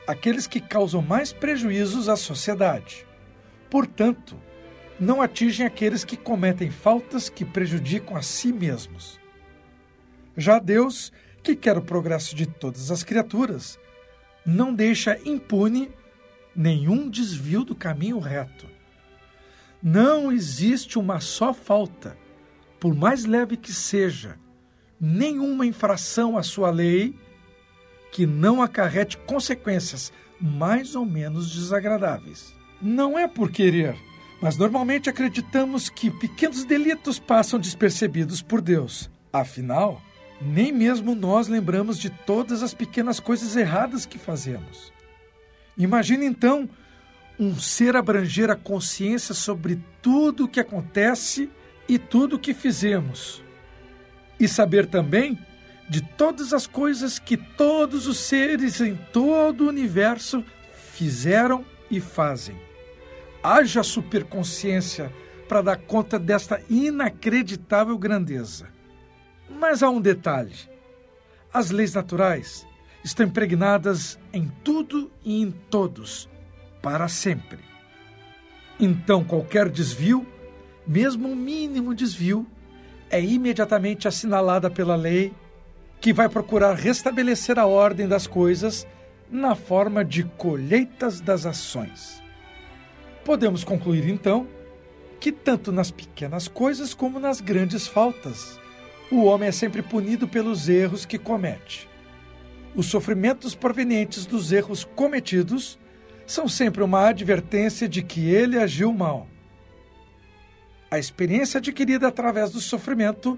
aqueles 0.07 0.47
que 0.47 0.59
causam 0.59 1.01
mais 1.01 1.31
prejuízos 1.31 2.09
à 2.09 2.15
sociedade. 2.15 3.05
Portanto, 3.69 4.35
não 4.99 5.21
atingem 5.21 5.65
aqueles 5.65 6.03
que 6.03 6.17
cometem 6.17 6.71
faltas 6.71 7.29
que 7.29 7.45
prejudicam 7.45 8.17
a 8.17 8.21
si 8.21 8.51
mesmos. 8.51 9.19
Já 10.35 10.59
Deus, 10.59 11.11
que 11.43 11.55
quer 11.55 11.77
o 11.77 11.81
progresso 11.81 12.35
de 12.35 12.45
todas 12.45 12.91
as 12.91 13.03
criaturas, 13.03 13.79
não 14.45 14.73
deixa 14.73 15.19
impune 15.25 15.91
nenhum 16.55 17.09
desvio 17.09 17.63
do 17.63 17.75
caminho 17.75 18.19
reto. 18.19 18.65
Não 19.81 20.31
existe 20.31 20.97
uma 20.97 21.19
só 21.19 21.53
falta, 21.53 22.17
por 22.79 22.95
mais 22.95 23.25
leve 23.25 23.57
que 23.57 23.73
seja, 23.73 24.37
nenhuma 24.99 25.65
infração 25.65 26.37
à 26.37 26.43
sua 26.43 26.71
lei 26.71 27.15
que 28.11 28.25
não 28.25 28.61
acarrete 28.61 29.17
consequências 29.17 30.11
mais 30.39 30.95
ou 30.95 31.05
menos 31.05 31.51
desagradáveis. 31.51 32.53
Não 32.81 33.19
é 33.19 33.27
por 33.27 33.51
querer, 33.51 33.95
mas 34.41 34.57
normalmente 34.57 35.09
acreditamos 35.09 35.89
que 35.89 36.09
pequenos 36.09 36.63
delitos 36.63 37.19
passam 37.19 37.59
despercebidos 37.59 38.41
por 38.41 38.61
Deus. 38.61 39.09
Afinal, 39.31 40.01
nem 40.41 40.71
mesmo 40.71 41.13
nós 41.13 41.47
lembramos 41.47 41.99
de 41.99 42.09
todas 42.09 42.63
as 42.63 42.73
pequenas 42.73 43.19
coisas 43.19 43.55
erradas 43.55 44.05
que 44.05 44.17
fazemos. 44.17 44.93
Imagine 45.77 46.25
então 46.25 46.69
um 47.37 47.57
ser 47.57 47.95
abranger 47.95 48.49
a 48.49 48.55
consciência 48.55 49.33
sobre 49.33 49.81
tudo 50.01 50.45
o 50.45 50.47
que 50.47 50.59
acontece 50.59 51.49
e 51.89 51.97
tudo 51.97 52.35
o 52.35 52.39
que 52.39 52.53
fizemos. 52.53 53.43
E 54.39 54.47
saber 54.47 54.85
também 54.85 55.37
de 55.89 56.01
todas 56.01 56.53
as 56.53 56.67
coisas 56.67 57.17
que 57.17 57.35
todos 57.35 58.05
os 58.05 58.19
seres 58.19 58.79
em 58.79 58.95
todo 59.11 59.65
o 59.65 59.67
universo 59.67 60.45
fizeram 60.93 61.65
e 61.89 61.99
fazem. 61.99 62.55
Haja 63.41 63.81
superconsciência 63.81 65.11
para 65.47 65.63
dar 65.63 65.77
conta 65.77 66.19
desta 66.19 66.61
inacreditável 66.69 67.97
grandeza. 67.97 68.67
Mas 69.49 69.81
há 69.81 69.89
um 69.89 69.99
detalhe: 69.99 70.55
as 71.51 71.71
leis 71.71 71.95
naturais 71.95 72.67
estão 73.03 73.25
impregnadas 73.25 74.19
em 74.31 74.47
tudo 74.63 75.11
e 75.25 75.41
em 75.41 75.49
todos, 75.49 76.29
para 76.83 77.07
sempre. 77.07 77.59
Então, 78.79 79.23
qualquer 79.23 79.69
desvio, 79.69 80.25
mesmo 80.89 81.29
um 81.29 81.35
mínimo 81.35 81.93
desvio, 81.93 82.47
é 83.11 83.21
imediatamente 83.21 84.07
assinalada 84.07 84.71
pela 84.71 84.95
lei, 84.95 85.31
que 86.01 86.11
vai 86.11 86.27
procurar 86.27 86.73
restabelecer 86.73 87.59
a 87.59 87.67
ordem 87.67 88.07
das 88.07 88.25
coisas 88.25 88.87
na 89.29 89.53
forma 89.53 90.03
de 90.03 90.23
colheitas 90.23 91.21
das 91.21 91.45
ações. 91.45 92.23
Podemos 93.23 93.63
concluir 93.63 94.09
então 94.09 94.47
que, 95.19 95.31
tanto 95.31 95.71
nas 95.71 95.91
pequenas 95.91 96.47
coisas 96.47 96.91
como 96.91 97.19
nas 97.19 97.39
grandes 97.39 97.85
faltas, 97.85 98.59
o 99.11 99.25
homem 99.25 99.49
é 99.49 99.51
sempre 99.51 99.83
punido 99.83 100.27
pelos 100.27 100.67
erros 100.67 101.05
que 101.05 101.19
comete. 101.19 101.87
Os 102.75 102.87
sofrimentos 102.87 103.53
provenientes 103.53 104.25
dos 104.25 104.51
erros 104.51 104.83
cometidos 104.95 105.77
são 106.25 106.47
sempre 106.47 106.81
uma 106.81 107.09
advertência 107.09 107.87
de 107.87 108.01
que 108.01 108.27
ele 108.31 108.57
agiu 108.57 108.91
mal. 108.91 109.27
A 110.91 110.97
experiência 110.97 111.59
adquirida 111.59 112.07
através 112.07 112.51
do 112.51 112.59
sofrimento 112.59 113.37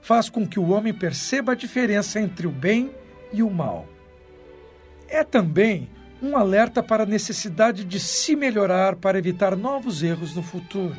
faz 0.00 0.28
com 0.28 0.46
que 0.46 0.58
o 0.58 0.70
homem 0.70 0.92
perceba 0.92 1.52
a 1.52 1.54
diferença 1.54 2.20
entre 2.20 2.46
o 2.46 2.50
bem 2.50 2.90
e 3.32 3.42
o 3.42 3.50
mal. 3.50 3.86
É 5.08 5.22
também 5.22 5.88
um 6.20 6.36
alerta 6.36 6.82
para 6.82 7.04
a 7.04 7.06
necessidade 7.06 7.84
de 7.84 8.00
se 8.00 8.34
melhorar 8.34 8.96
para 8.96 9.18
evitar 9.18 9.56
novos 9.56 10.02
erros 10.02 10.34
no 10.34 10.42
futuro. 10.42 10.96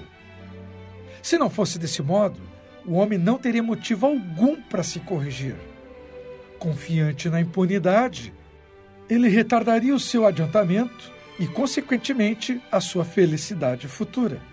Se 1.21 1.37
não 1.37 1.49
fosse 1.49 1.77
desse 1.77 2.01
modo, 2.01 2.39
o 2.85 2.93
homem 2.93 3.17
não 3.19 3.37
teria 3.37 3.63
motivo 3.63 4.05
algum 4.05 4.61
para 4.61 4.83
se 4.83 4.99
corrigir. 4.99 5.55
Confiante 6.59 7.29
na 7.29 7.41
impunidade, 7.41 8.33
ele 9.09 9.27
retardaria 9.27 9.93
o 9.93 9.99
seu 9.99 10.25
adiantamento 10.25 11.11
e, 11.39 11.47
consequentemente, 11.47 12.61
a 12.71 12.79
sua 12.79 13.03
felicidade 13.03 13.87
futura. 13.87 14.52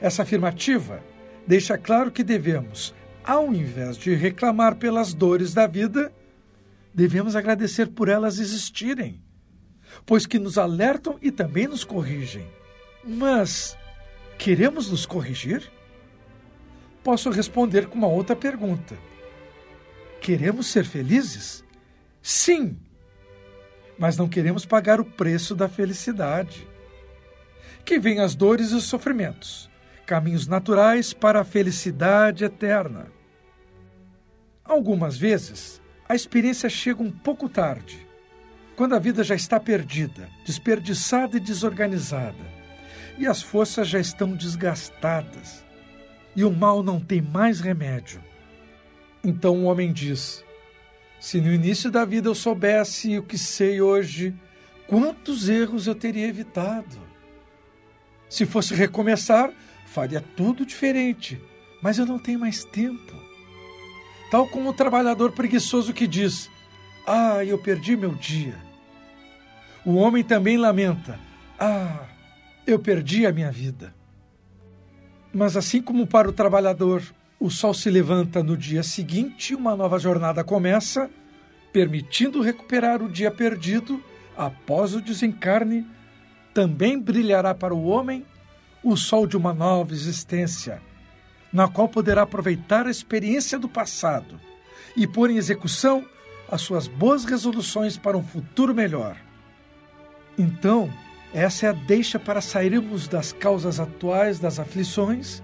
Essa 0.00 0.22
afirmativa 0.22 1.02
deixa 1.46 1.76
claro 1.76 2.10
que 2.10 2.22
devemos, 2.22 2.94
ao 3.24 3.52
invés 3.52 3.96
de 3.96 4.14
reclamar 4.14 4.76
pelas 4.76 5.12
dores 5.12 5.52
da 5.52 5.66
vida, 5.66 6.12
devemos 6.94 7.34
agradecer 7.34 7.88
por 7.88 8.08
elas 8.08 8.38
existirem, 8.38 9.22
pois 10.06 10.26
que 10.26 10.38
nos 10.38 10.58
alertam 10.58 11.18
e 11.20 11.30
também 11.30 11.66
nos 11.66 11.84
corrigem. 11.84 12.46
Mas 13.04 13.76
queremos 14.36 14.90
nos 14.90 15.06
corrigir? 15.06 15.70
Posso 17.02 17.30
responder 17.30 17.86
com 17.86 17.96
uma 17.96 18.08
outra 18.08 18.36
pergunta. 18.36 18.96
Queremos 20.20 20.66
ser 20.66 20.84
felizes? 20.84 21.64
Sim, 22.20 22.76
mas 23.98 24.16
não 24.16 24.28
queremos 24.28 24.64
pagar 24.64 25.00
o 25.00 25.04
preço 25.04 25.54
da 25.54 25.68
felicidade. 25.68 26.66
Que 27.84 27.98
vem 27.98 28.20
as 28.20 28.34
dores 28.34 28.70
e 28.70 28.74
os 28.74 28.84
sofrimentos, 28.84 29.67
caminhos 30.08 30.46
naturais 30.46 31.12
para 31.12 31.42
a 31.42 31.44
felicidade 31.44 32.42
eterna. 32.42 33.12
Algumas 34.64 35.18
vezes, 35.18 35.82
a 36.08 36.14
experiência 36.14 36.70
chega 36.70 37.02
um 37.02 37.10
pouco 37.10 37.46
tarde, 37.46 38.08
quando 38.74 38.94
a 38.94 38.98
vida 38.98 39.22
já 39.22 39.34
está 39.34 39.60
perdida, 39.60 40.30
desperdiçada 40.46 41.36
e 41.36 41.40
desorganizada, 41.40 42.42
e 43.18 43.26
as 43.26 43.42
forças 43.42 43.86
já 43.86 44.00
estão 44.00 44.34
desgastadas, 44.34 45.62
e 46.34 46.42
o 46.42 46.50
mal 46.50 46.82
não 46.82 46.98
tem 46.98 47.20
mais 47.20 47.60
remédio. 47.60 48.24
Então 49.22 49.58
o 49.58 49.64
homem 49.64 49.92
diz: 49.92 50.42
se 51.20 51.38
no 51.38 51.52
início 51.52 51.90
da 51.90 52.06
vida 52.06 52.30
eu 52.30 52.34
soubesse 52.34 53.18
o 53.18 53.22
que 53.22 53.36
sei 53.36 53.82
hoje, 53.82 54.34
quantos 54.86 55.50
erros 55.50 55.86
eu 55.86 55.94
teria 55.94 56.28
evitado? 56.28 56.98
Se 58.26 58.46
fosse 58.46 58.74
recomeçar, 58.74 59.52
faria 59.88 60.20
tudo 60.20 60.66
diferente, 60.66 61.40
mas 61.82 61.98
eu 61.98 62.06
não 62.06 62.18
tenho 62.18 62.38
mais 62.38 62.64
tempo. 62.64 63.12
Tal 64.30 64.46
como 64.46 64.70
o 64.70 64.74
trabalhador 64.74 65.32
preguiçoso 65.32 65.94
que 65.94 66.06
diz: 66.06 66.50
Ah, 67.06 67.44
eu 67.44 67.58
perdi 67.58 67.96
meu 67.96 68.14
dia. 68.14 68.54
O 69.84 69.94
homem 69.94 70.22
também 70.22 70.56
lamenta: 70.56 71.18
Ah, 71.58 72.06
eu 72.66 72.78
perdi 72.78 73.26
a 73.26 73.32
minha 73.32 73.50
vida. 73.50 73.94
Mas 75.32 75.56
assim 75.56 75.80
como 75.80 76.06
para 76.06 76.28
o 76.28 76.32
trabalhador 76.32 77.02
o 77.40 77.50
sol 77.50 77.72
se 77.72 77.88
levanta 77.88 78.42
no 78.42 78.56
dia 78.56 78.82
seguinte, 78.82 79.54
uma 79.54 79.76
nova 79.76 79.98
jornada 79.98 80.42
começa, 80.42 81.08
permitindo 81.72 82.42
recuperar 82.42 83.02
o 83.02 83.08
dia 83.08 83.30
perdido 83.30 84.02
após 84.36 84.94
o 84.94 85.00
desencarne. 85.00 85.86
Também 86.52 86.98
brilhará 86.98 87.54
para 87.54 87.74
o 87.74 87.86
homem 87.86 88.24
o 88.82 88.96
sol 88.96 89.26
de 89.26 89.36
uma 89.36 89.52
nova 89.52 89.92
existência, 89.92 90.80
na 91.52 91.68
qual 91.68 91.88
poderá 91.88 92.22
aproveitar 92.22 92.86
a 92.86 92.90
experiência 92.90 93.58
do 93.58 93.68
passado 93.68 94.40
e 94.96 95.06
pôr 95.06 95.30
em 95.30 95.36
execução 95.36 96.04
as 96.50 96.62
suas 96.62 96.86
boas 96.86 97.24
resoluções 97.24 97.96
para 97.96 98.16
um 98.16 98.22
futuro 98.22 98.74
melhor. 98.74 99.16
Então, 100.38 100.92
essa 101.32 101.66
é 101.66 101.68
a 101.68 101.72
deixa 101.72 102.18
para 102.18 102.40
sairmos 102.40 103.06
das 103.06 103.32
causas 103.32 103.78
atuais 103.78 104.38
das 104.38 104.58
aflições 104.58 105.42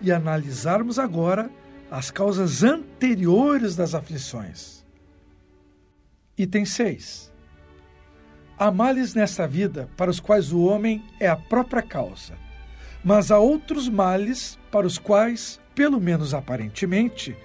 e 0.00 0.10
analisarmos 0.10 0.98
agora 0.98 1.50
as 1.90 2.10
causas 2.10 2.62
anteriores 2.62 3.76
das 3.76 3.94
aflições. 3.94 4.84
Item 6.36 6.64
6. 6.64 7.30
Há 8.58 8.70
males 8.70 9.14
nesta 9.14 9.46
vida 9.46 9.88
para 9.96 10.10
os 10.10 10.18
quais 10.18 10.52
o 10.52 10.62
homem 10.62 11.04
é 11.20 11.28
a 11.28 11.36
própria 11.36 11.82
causa, 11.82 12.34
mas 13.04 13.30
há 13.30 13.38
outros 13.38 13.88
males 13.88 14.58
para 14.70 14.86
os 14.86 14.98
quais, 14.98 15.60
pelo 15.74 16.00
menos 16.00 16.34
aparentemente, 16.34 17.36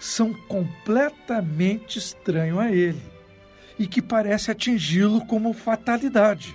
são 0.00 0.32
completamente 0.32 1.98
estranhos 1.98 2.58
a 2.58 2.70
ele 2.70 3.02
e 3.78 3.86
que 3.86 4.00
parece 4.00 4.50
atingi-lo 4.50 5.24
como 5.26 5.52
fatalidade. 5.52 6.54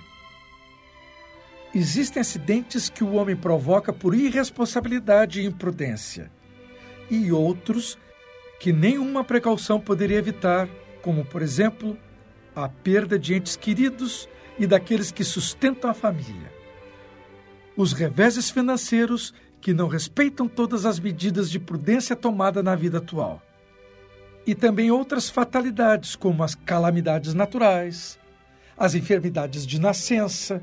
Existem 1.74 2.20
acidentes 2.20 2.88
que 2.88 3.04
o 3.04 3.12
homem 3.14 3.36
provoca 3.36 3.92
por 3.92 4.14
irresponsabilidade 4.14 5.40
e 5.40 5.44
imprudência, 5.44 6.30
e 7.10 7.30
outros 7.30 7.98
que 8.58 8.72
nenhuma 8.72 9.22
precaução 9.22 9.78
poderia 9.78 10.16
evitar, 10.16 10.68
como, 11.02 11.24
por 11.24 11.42
exemplo, 11.42 11.98
a 12.54 12.68
perda 12.68 13.18
de 13.18 13.34
entes 13.34 13.56
queridos 13.56 14.28
e 14.58 14.66
daqueles 14.66 15.12
que 15.12 15.22
sustentam 15.22 15.90
a 15.90 15.94
família. 15.94 16.55
Os 17.76 17.92
reveses 17.92 18.50
financeiros 18.50 19.34
que 19.60 19.74
não 19.74 19.88
respeitam 19.88 20.48
todas 20.48 20.86
as 20.86 20.98
medidas 20.98 21.50
de 21.50 21.58
prudência 21.58 22.16
tomada 22.16 22.62
na 22.62 22.74
vida 22.74 22.98
atual. 22.98 23.42
E 24.46 24.54
também 24.54 24.90
outras 24.90 25.28
fatalidades, 25.28 26.14
como 26.14 26.42
as 26.42 26.54
calamidades 26.54 27.34
naturais, 27.34 28.18
as 28.78 28.94
enfermidades 28.94 29.66
de 29.66 29.80
nascença, 29.80 30.62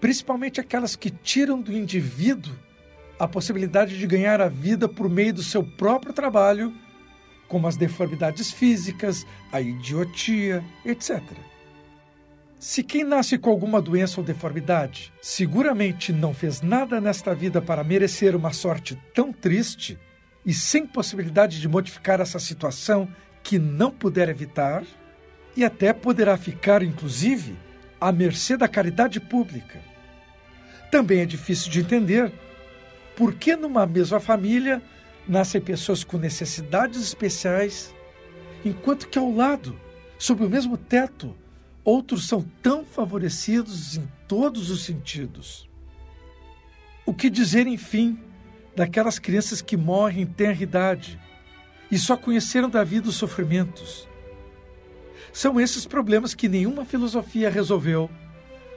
principalmente 0.00 0.60
aquelas 0.60 0.96
que 0.96 1.10
tiram 1.10 1.60
do 1.60 1.72
indivíduo 1.72 2.54
a 3.18 3.28
possibilidade 3.28 3.96
de 3.96 4.06
ganhar 4.06 4.40
a 4.40 4.48
vida 4.48 4.88
por 4.88 5.08
meio 5.08 5.32
do 5.34 5.42
seu 5.44 5.62
próprio 5.62 6.12
trabalho, 6.12 6.74
como 7.46 7.68
as 7.68 7.76
deformidades 7.76 8.50
físicas, 8.50 9.24
a 9.52 9.60
idiotia, 9.60 10.64
etc. 10.84 11.22
Se 12.64 12.84
quem 12.84 13.02
nasce 13.02 13.36
com 13.38 13.50
alguma 13.50 13.82
doença 13.82 14.20
ou 14.20 14.24
deformidade 14.24 15.12
seguramente 15.20 16.12
não 16.12 16.32
fez 16.32 16.62
nada 16.62 17.00
nesta 17.00 17.34
vida 17.34 17.60
para 17.60 17.82
merecer 17.82 18.36
uma 18.36 18.52
sorte 18.52 18.96
tão 19.12 19.32
triste 19.32 19.98
e 20.46 20.54
sem 20.54 20.86
possibilidade 20.86 21.60
de 21.60 21.66
modificar 21.66 22.20
essa 22.20 22.38
situação 22.38 23.08
que 23.42 23.58
não 23.58 23.90
puder 23.90 24.28
evitar, 24.28 24.84
e 25.56 25.64
até 25.64 25.92
poderá 25.92 26.36
ficar, 26.36 26.84
inclusive, 26.84 27.56
à 28.00 28.12
mercê 28.12 28.56
da 28.56 28.68
caridade 28.68 29.18
pública. 29.18 29.80
Também 30.88 31.18
é 31.18 31.26
difícil 31.26 31.68
de 31.68 31.80
entender 31.80 32.32
por 33.16 33.34
que 33.34 33.56
numa 33.56 33.84
mesma 33.86 34.20
família 34.20 34.80
nascem 35.26 35.60
pessoas 35.60 36.04
com 36.04 36.16
necessidades 36.16 37.02
especiais, 37.02 37.92
enquanto 38.64 39.08
que 39.08 39.18
ao 39.18 39.34
lado, 39.34 39.76
sob 40.16 40.44
o 40.44 40.48
mesmo 40.48 40.76
teto, 40.76 41.41
outros 41.84 42.26
são 42.26 42.42
tão 42.62 42.84
favorecidos 42.84 43.96
em 43.96 44.08
todos 44.28 44.70
os 44.70 44.84
sentidos. 44.84 45.68
O 47.04 47.12
que 47.12 47.28
dizer, 47.28 47.66
enfim, 47.66 48.18
daquelas 48.76 49.18
crianças 49.18 49.60
que 49.60 49.76
morrem 49.76 50.22
em 50.22 50.26
tenra 50.26 50.62
idade 50.62 51.18
e 51.90 51.98
só 51.98 52.16
conheceram 52.16 52.70
da 52.70 52.84
vida 52.84 53.08
os 53.08 53.16
sofrimentos? 53.16 54.08
São 55.32 55.60
esses 55.60 55.86
problemas 55.86 56.34
que 56.34 56.48
nenhuma 56.48 56.84
filosofia 56.84 57.50
resolveu, 57.50 58.08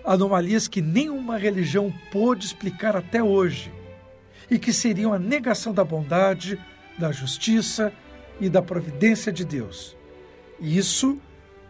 anomalias 0.04 0.68
que 0.68 0.82
nenhuma 0.82 1.38
religião 1.38 1.94
pôde 2.12 2.46
explicar 2.46 2.96
até 2.96 3.22
hoje 3.22 3.72
e 4.50 4.58
que 4.58 4.72
seriam 4.72 5.14
a 5.14 5.20
negação 5.20 5.74
da 5.74 5.84
bondade, 5.84 6.60
da 6.98 7.12
justiça 7.12 7.92
e 8.40 8.50
da 8.50 8.62
providência 8.62 9.32
de 9.32 9.44
Deus. 9.44 9.96
Isso 10.60 11.20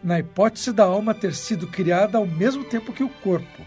na 0.02 0.18
hipótese 0.18 0.72
da 0.72 0.84
alma 0.84 1.14
ter 1.14 1.34
sido 1.34 1.66
criada 1.66 2.18
ao 2.18 2.26
mesmo 2.26 2.64
tempo 2.64 2.92
que 2.92 3.04
o 3.04 3.08
corpo, 3.08 3.66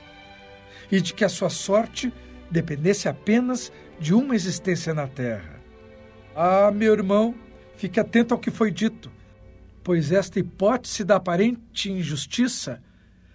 e 0.91 1.01
de 1.01 1.13
que 1.13 1.25
a 1.25 1.29
sua 1.29 1.49
sorte 1.49 2.11
dependesse 2.49 3.07
apenas 3.07 3.71
de 3.99 4.13
uma 4.13 4.35
existência 4.35 4.93
na 4.93 5.07
Terra. 5.07 5.59
Ah, 6.35 6.71
meu 6.71 6.93
irmão, 6.93 7.35
fique 7.75 7.99
atento 7.99 8.33
ao 8.33 8.39
que 8.39 8.49
foi 8.49 8.71
dito, 8.71 9.11
pois 9.83 10.11
esta 10.11 10.39
hipótese 10.39 11.03
da 11.03 11.17
aparente 11.17 11.91
injustiça 11.91 12.81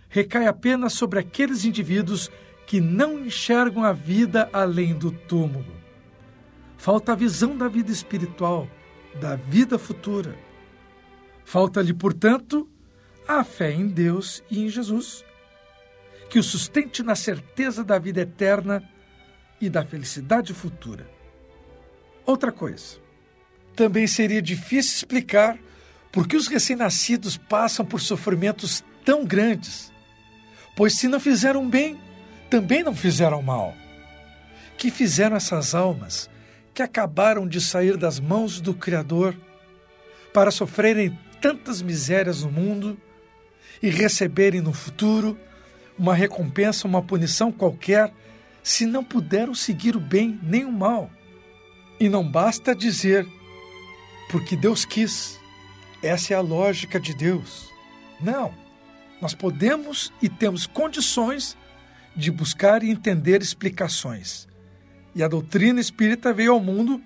recai 0.08 0.46
apenas 0.46 0.92
sobre 0.92 1.18
aqueles 1.18 1.64
indivíduos 1.64 2.30
que 2.66 2.80
não 2.80 3.18
enxergam 3.18 3.84
a 3.84 3.92
vida 3.92 4.48
além 4.52 4.94
do 4.94 5.10
túmulo. 5.10 5.74
Falta 6.76 7.12
a 7.12 7.16
visão 7.16 7.56
da 7.56 7.68
vida 7.68 7.90
espiritual, 7.90 8.68
da 9.20 9.36
vida 9.36 9.78
futura. 9.78 10.36
Falta-lhe, 11.44 11.92
portanto, 11.92 12.68
a 13.26 13.42
fé 13.42 13.72
em 13.72 13.86
Deus 13.86 14.42
e 14.50 14.62
em 14.62 14.68
Jesus, 14.68 15.24
que 16.28 16.38
o 16.38 16.42
sustente 16.42 17.02
na 17.02 17.14
certeza 17.14 17.82
da 17.82 17.98
vida 17.98 18.20
eterna 18.20 18.82
e 19.60 19.68
da 19.68 19.84
felicidade 19.84 20.52
futura. 20.52 21.08
Outra 22.26 22.52
coisa, 22.52 22.98
também 23.74 24.06
seria 24.06 24.42
difícil 24.42 24.96
explicar 24.96 25.58
por 26.12 26.28
que 26.28 26.36
os 26.36 26.46
recém-nascidos 26.46 27.36
passam 27.36 27.84
por 27.84 28.00
sofrimentos 28.00 28.84
tão 29.04 29.24
grandes, 29.24 29.92
pois 30.76 30.94
se 30.94 31.08
não 31.08 31.18
fizeram 31.18 31.68
bem, 31.68 32.00
também 32.48 32.82
não 32.82 32.94
fizeram 32.94 33.42
mal. 33.42 33.74
Que 34.76 34.90
fizeram 34.90 35.36
essas 35.36 35.74
almas 35.74 36.30
que 36.72 36.82
acabaram 36.82 37.46
de 37.46 37.60
sair 37.60 37.96
das 37.96 38.18
mãos 38.18 38.60
do 38.60 38.74
Criador 38.74 39.36
para 40.32 40.50
sofrerem 40.50 41.16
tantas 41.40 41.80
misérias 41.80 42.42
no 42.42 42.50
mundo 42.50 42.98
e 43.82 43.88
receberem 43.88 44.60
no 44.60 44.72
futuro 44.72 45.38
uma 45.98 46.14
recompensa, 46.14 46.88
uma 46.88 47.02
punição 47.02 47.52
qualquer, 47.52 48.12
se 48.62 48.86
não 48.86 49.04
puderam 49.04 49.54
seguir 49.54 49.96
o 49.96 50.00
bem 50.00 50.38
nem 50.42 50.64
o 50.64 50.72
mal. 50.72 51.10
E 52.00 52.08
não 52.08 52.28
basta 52.28 52.74
dizer, 52.74 53.26
porque 54.30 54.56
Deus 54.56 54.84
quis. 54.84 55.38
Essa 56.02 56.34
é 56.34 56.36
a 56.36 56.40
lógica 56.40 56.98
de 56.98 57.14
Deus. 57.14 57.70
Não. 58.20 58.52
Nós 59.20 59.34
podemos 59.34 60.12
e 60.20 60.28
temos 60.28 60.66
condições 60.66 61.56
de 62.16 62.30
buscar 62.30 62.82
e 62.82 62.90
entender 62.90 63.40
explicações. 63.42 64.48
E 65.14 65.22
a 65.22 65.28
doutrina 65.28 65.80
espírita 65.80 66.32
veio 66.32 66.52
ao 66.52 66.60
mundo 66.60 67.00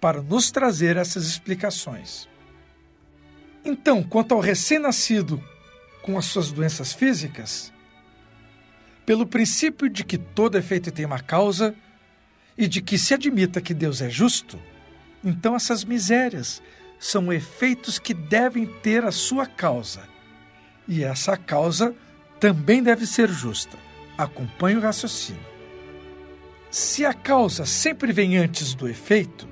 para 0.00 0.22
nos 0.22 0.50
trazer 0.50 0.96
essas 0.96 1.26
explicações. 1.26 2.28
Então, 3.64 4.02
quanto 4.02 4.32
ao 4.32 4.40
recém-nascido 4.40 5.42
com 6.08 6.16
as 6.16 6.24
suas 6.24 6.50
doenças 6.50 6.94
físicas? 6.94 7.70
Pelo 9.04 9.26
princípio 9.26 9.90
de 9.90 10.02
que 10.02 10.16
todo 10.16 10.56
efeito 10.56 10.90
tem 10.90 11.04
uma 11.04 11.20
causa 11.20 11.74
e 12.56 12.66
de 12.66 12.80
que 12.80 12.96
se 12.96 13.12
admita 13.12 13.60
que 13.60 13.74
Deus 13.74 14.00
é 14.00 14.08
justo, 14.08 14.58
então 15.22 15.54
essas 15.54 15.84
misérias 15.84 16.62
são 16.98 17.30
efeitos 17.30 17.98
que 17.98 18.14
devem 18.14 18.64
ter 18.64 19.04
a 19.04 19.12
sua 19.12 19.44
causa. 19.44 20.00
E 20.88 21.04
essa 21.04 21.36
causa 21.36 21.94
também 22.40 22.82
deve 22.82 23.04
ser 23.04 23.28
justa. 23.28 23.76
Acompanhe 24.16 24.78
o 24.78 24.80
raciocínio. 24.80 25.44
Se 26.70 27.04
a 27.04 27.12
causa 27.12 27.66
sempre 27.66 28.12
vem 28.14 28.38
antes 28.38 28.72
do 28.72 28.88
efeito 28.88 29.46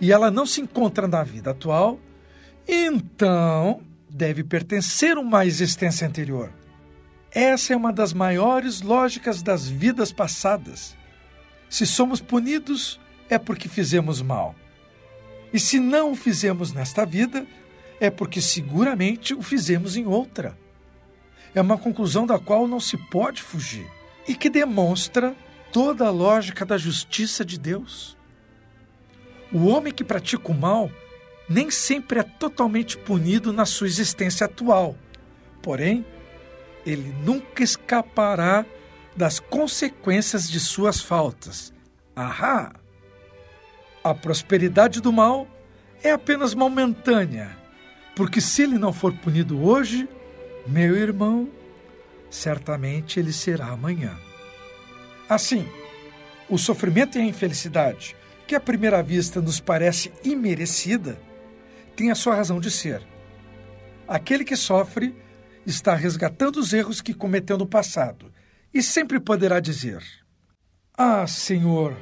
e 0.00 0.10
ela 0.10 0.32
não 0.32 0.46
se 0.46 0.60
encontra 0.60 1.06
na 1.06 1.22
vida 1.22 1.52
atual, 1.52 2.00
então 2.66 3.80
deve 4.16 4.42
pertencer 4.42 5.18
a 5.18 5.20
uma 5.20 5.44
existência 5.44 6.08
anterior. 6.08 6.50
Essa 7.30 7.74
é 7.74 7.76
uma 7.76 7.92
das 7.92 8.14
maiores 8.14 8.80
lógicas 8.80 9.42
das 9.42 9.68
vidas 9.68 10.10
passadas. 10.10 10.96
Se 11.68 11.84
somos 11.84 12.18
punidos, 12.18 12.98
é 13.28 13.38
porque 13.38 13.68
fizemos 13.68 14.22
mal. 14.22 14.54
E 15.52 15.60
se 15.60 15.78
não 15.78 16.12
o 16.12 16.16
fizemos 16.16 16.72
nesta 16.72 17.04
vida, 17.04 17.46
é 18.00 18.08
porque 18.08 18.40
seguramente 18.40 19.34
o 19.34 19.42
fizemos 19.42 19.96
em 19.96 20.06
outra. 20.06 20.56
É 21.54 21.60
uma 21.60 21.76
conclusão 21.76 22.26
da 22.26 22.38
qual 22.38 22.66
não 22.66 22.80
se 22.80 22.96
pode 22.96 23.42
fugir 23.42 23.86
e 24.26 24.34
que 24.34 24.48
demonstra 24.48 25.36
toda 25.70 26.06
a 26.06 26.10
lógica 26.10 26.64
da 26.64 26.78
justiça 26.78 27.44
de 27.44 27.58
Deus. 27.58 28.16
O 29.52 29.66
homem 29.66 29.92
que 29.92 30.02
pratica 30.02 30.50
o 30.50 30.54
mal 30.54 30.90
nem 31.48 31.70
sempre 31.70 32.20
é 32.20 32.22
totalmente 32.22 32.96
punido 32.96 33.52
na 33.52 33.64
sua 33.64 33.86
existência 33.86 34.46
atual. 34.46 34.96
Porém, 35.62 36.04
ele 36.84 37.14
nunca 37.24 37.62
escapará 37.62 38.64
das 39.16 39.40
consequências 39.40 40.48
de 40.48 40.60
suas 40.60 41.00
faltas. 41.00 41.72
Ahá! 42.14 42.72
A 44.02 44.14
prosperidade 44.14 45.00
do 45.00 45.12
mal 45.12 45.48
é 46.02 46.12
apenas 46.12 46.54
momentânea, 46.54 47.56
porque 48.14 48.40
se 48.40 48.62
ele 48.62 48.78
não 48.78 48.92
for 48.92 49.12
punido 49.12 49.64
hoje, 49.64 50.08
meu 50.66 50.96
irmão, 50.96 51.48
certamente 52.30 53.18
ele 53.18 53.32
será 53.32 53.66
amanhã. 53.66 54.16
Assim, 55.28 55.68
o 56.48 56.56
sofrimento 56.56 57.18
e 57.18 57.20
a 57.20 57.24
infelicidade, 57.24 58.14
que 58.46 58.54
à 58.54 58.60
primeira 58.60 59.02
vista 59.02 59.40
nos 59.40 59.58
parece 59.58 60.12
imerecida, 60.22 61.18
tem 61.96 62.10
a 62.10 62.14
sua 62.14 62.34
razão 62.34 62.60
de 62.60 62.70
ser. 62.70 63.02
Aquele 64.06 64.44
que 64.44 64.54
sofre 64.54 65.16
está 65.66 65.94
resgatando 65.94 66.58
os 66.58 66.72
erros 66.72 67.00
que 67.00 67.14
cometeu 67.14 67.56
no 67.56 67.66
passado 67.66 68.32
e 68.72 68.82
sempre 68.82 69.18
poderá 69.18 69.58
dizer: 69.58 70.04
Ah, 70.96 71.26
Senhor, 71.26 71.96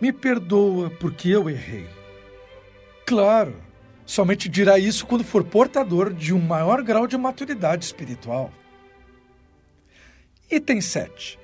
me 0.00 0.12
perdoa 0.12 0.90
porque 0.90 1.30
eu 1.30 1.48
errei. 1.48 1.88
Claro, 3.06 3.60
somente 4.04 4.48
dirá 4.48 4.78
isso 4.78 5.06
quando 5.06 5.24
for 5.24 5.42
portador 5.42 6.12
de 6.12 6.32
um 6.32 6.40
maior 6.40 6.82
grau 6.82 7.06
de 7.06 7.16
maturidade 7.16 7.84
espiritual. 7.84 8.52
Item 10.50 10.80
7. 10.80 11.38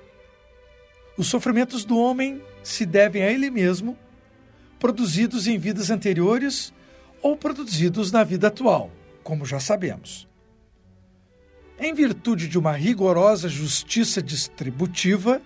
Os 1.17 1.29
sofrimentos 1.29 1.85
do 1.85 1.99
homem 1.99 2.43
se 2.63 2.85
devem 2.85 3.23
a 3.23 3.33
ele 3.33 3.51
mesmo, 3.51 3.97
produzidos 4.79 5.47
em 5.47 5.59
vidas 5.59 5.91
anteriores 5.91 6.73
ou 7.27 7.37
produzidos 7.37 8.12
na 8.12 8.23
vida 8.23 8.47
atual, 8.47 8.89
como 9.25 9.45
já 9.45 9.59
sabemos. 9.59 10.29
Em 11.77 11.93
virtude 11.93 12.47
de 12.47 12.57
uma 12.57 12.71
rigorosa 12.71 13.49
justiça 13.49 14.23
distributiva, 14.23 15.43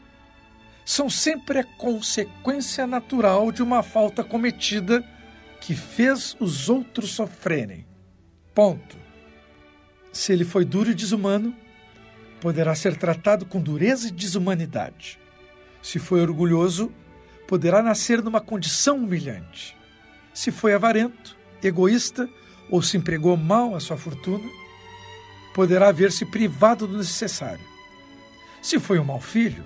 são 0.85 1.09
sempre 1.09 1.59
a 1.59 1.65
consequência 1.65 2.87
natural 2.87 3.51
de 3.51 3.63
uma 3.63 3.83
falta 3.83 4.23
cometida 4.23 5.03
que 5.59 5.75
fez 5.75 6.37
os 6.39 6.69
outros 6.69 7.13
sofrerem. 7.13 7.87
Ponto. 8.55 8.99
Se 10.13 10.35
ele 10.35 10.45
foi 10.45 10.67
duro 10.67 10.91
e 10.91 10.95
desumano, 10.95 11.57
poderá 12.43 12.75
ser 12.75 12.95
tratado 12.95 13.47
com 13.47 13.59
dureza 13.59 14.09
e 14.09 14.13
desumanidade. 14.13 15.19
Se 15.81 15.99
foi 15.99 16.21
orgulhoso, 16.21 16.93
poderá 17.49 17.83
nascer 17.83 18.23
numa 18.23 18.41
condição 18.41 18.99
humilhante. 18.99 19.75
Se 20.35 20.51
foi 20.51 20.75
avarento, 20.75 21.40
egoísta 21.63 22.29
ou 22.69 22.83
se 22.83 22.97
empregou 22.97 23.37
mal 23.37 23.75
a 23.75 23.81
sua 23.81 23.97
fortuna, 23.97 24.49
poderá 25.55 25.91
ver-se 25.91 26.25
privado 26.25 26.87
do 26.87 26.97
necessário. 26.97 27.65
Se 28.63 28.79
foi 28.79 28.99
um 28.99 29.05
mau 29.05 29.21
filho, 29.21 29.65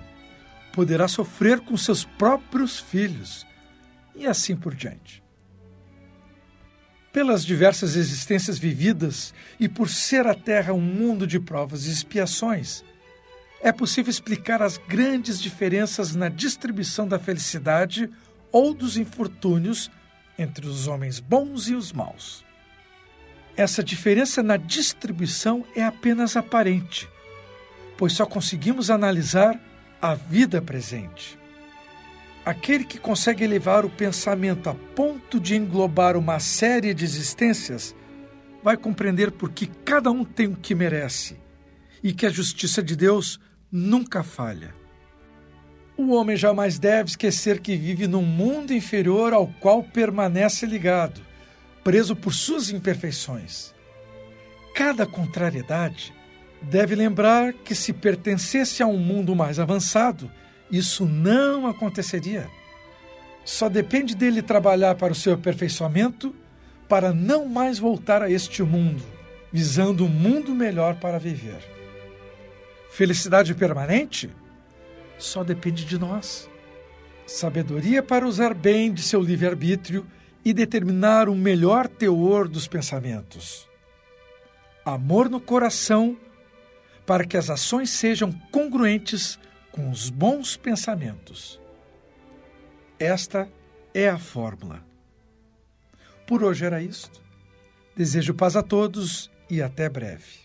poderá 0.73 1.07
sofrer 1.07 1.59
com 1.59 1.77
seus 1.77 2.03
próprios 2.03 2.79
filhos, 2.79 3.45
e 4.15 4.25
assim 4.25 4.55
por 4.55 4.73
diante. 4.73 5.23
Pelas 7.13 7.45
diversas 7.45 7.95
existências 7.95 8.57
vividas 8.57 9.33
e 9.59 9.69
por 9.69 9.89
ser 9.89 10.27
a 10.27 10.33
Terra 10.33 10.73
um 10.73 10.81
mundo 10.81 11.25
de 11.25 11.39
provas 11.39 11.85
e 11.85 11.91
expiações, 11.91 12.83
é 13.61 13.71
possível 13.71 14.11
explicar 14.11 14.61
as 14.61 14.77
grandes 14.77 15.41
diferenças 15.41 16.13
na 16.13 16.27
distribuição 16.27 17.07
da 17.07 17.17
felicidade 17.17 18.09
ou 18.51 18.73
dos 18.73 18.97
infortúnios 18.97 19.89
entre 20.37 20.67
os 20.67 20.87
homens 20.87 21.19
bons 21.19 21.67
e 21.67 21.75
os 21.75 21.91
maus. 21.91 22.43
Essa 23.57 23.83
diferença 23.83 24.43
na 24.43 24.57
distribuição 24.57 25.65
é 25.75 25.83
apenas 25.83 26.35
aparente, 26.35 27.07
pois 27.97 28.13
só 28.13 28.25
conseguimos 28.25 28.89
analisar 28.89 29.59
a 30.01 30.13
vida 30.13 30.61
presente. 30.61 31.39
Aquele 32.45 32.83
que 32.83 32.99
consegue 32.99 33.43
elevar 33.43 33.85
o 33.85 33.89
pensamento 33.89 34.69
a 34.69 34.75
ponto 34.75 35.39
de 35.39 35.55
englobar 35.55 36.15
uma 36.15 36.39
série 36.39 36.93
de 36.93 37.03
existências 37.03 37.95
vai 38.61 38.77
compreender 38.77 39.31
por 39.31 39.51
que 39.51 39.67
cada 39.67 40.11
um 40.11 40.23
tem 40.23 40.47
o 40.47 40.55
que 40.55 40.75
merece 40.75 41.37
e 42.03 42.13
que 42.13 42.25
a 42.25 42.29
justiça 42.29 42.83
de 42.83 42.95
Deus 42.95 43.39
nunca 43.71 44.21
falha. 44.21 44.75
O 45.97 46.13
homem 46.13 46.35
jamais 46.35 46.77
deve 46.77 47.11
esquecer 47.11 47.59
que 47.59 47.77
vive 47.77 48.05
num 48.05 48.21
mundo 48.21 48.73
inferior 48.73 49.33
ao 49.33 49.47
qual 49.47 49.81
permanece 49.81 50.65
ligado, 50.65 51.21
preso 51.83 52.15
por 52.15 52.33
suas 52.33 52.69
imperfeições. 52.69 53.73
Cada 54.75 55.05
contrariedade 55.05 56.13
deve 56.61 56.95
lembrar 56.95 57.53
que, 57.53 57.73
se 57.73 57.93
pertencesse 57.93 58.83
a 58.83 58.87
um 58.87 58.97
mundo 58.97 59.33
mais 59.33 59.57
avançado, 59.57 60.29
isso 60.69 61.05
não 61.05 61.65
aconteceria. 61.65 62.49
Só 63.45 63.69
depende 63.69 64.15
dele 64.15 64.41
trabalhar 64.41 64.95
para 64.95 65.13
o 65.13 65.15
seu 65.15 65.33
aperfeiçoamento 65.33 66.35
para 66.89 67.13
não 67.13 67.45
mais 67.47 67.79
voltar 67.79 68.21
a 68.21 68.29
este 68.29 68.61
mundo, 68.63 69.03
visando 69.51 70.05
um 70.05 70.09
mundo 70.09 70.53
melhor 70.53 70.95
para 70.95 71.17
viver. 71.17 71.59
Felicidade 72.89 73.53
permanente? 73.53 74.29
Só 75.17 75.43
depende 75.43 75.85
de 75.85 75.97
nós. 75.97 76.49
Sabedoria 77.25 78.03
para 78.03 78.27
usar 78.27 78.53
bem 78.53 78.93
de 78.93 79.01
seu 79.01 79.21
livre-arbítrio 79.21 80.05
e 80.43 80.53
determinar 80.53 81.27
o 81.27 81.35
melhor 81.35 81.87
teor 81.87 82.47
dos 82.47 82.67
pensamentos. 82.67 83.67
Amor 84.85 85.29
no 85.29 85.39
coração 85.39 86.15
para 87.05 87.25
que 87.25 87.37
as 87.37 87.49
ações 87.49 87.89
sejam 87.89 88.31
congruentes 88.51 89.39
com 89.71 89.89
os 89.89 90.09
bons 90.09 90.55
pensamentos. 90.55 91.59
Esta 92.99 93.49
é 93.93 94.07
a 94.07 94.17
fórmula. 94.17 94.83
Por 96.27 96.43
hoje 96.43 96.65
era 96.65 96.81
isto. 96.81 97.21
Desejo 97.95 98.33
paz 98.33 98.55
a 98.55 98.63
todos 98.63 99.31
e 99.49 99.61
até 99.61 99.89
breve. 99.89 100.44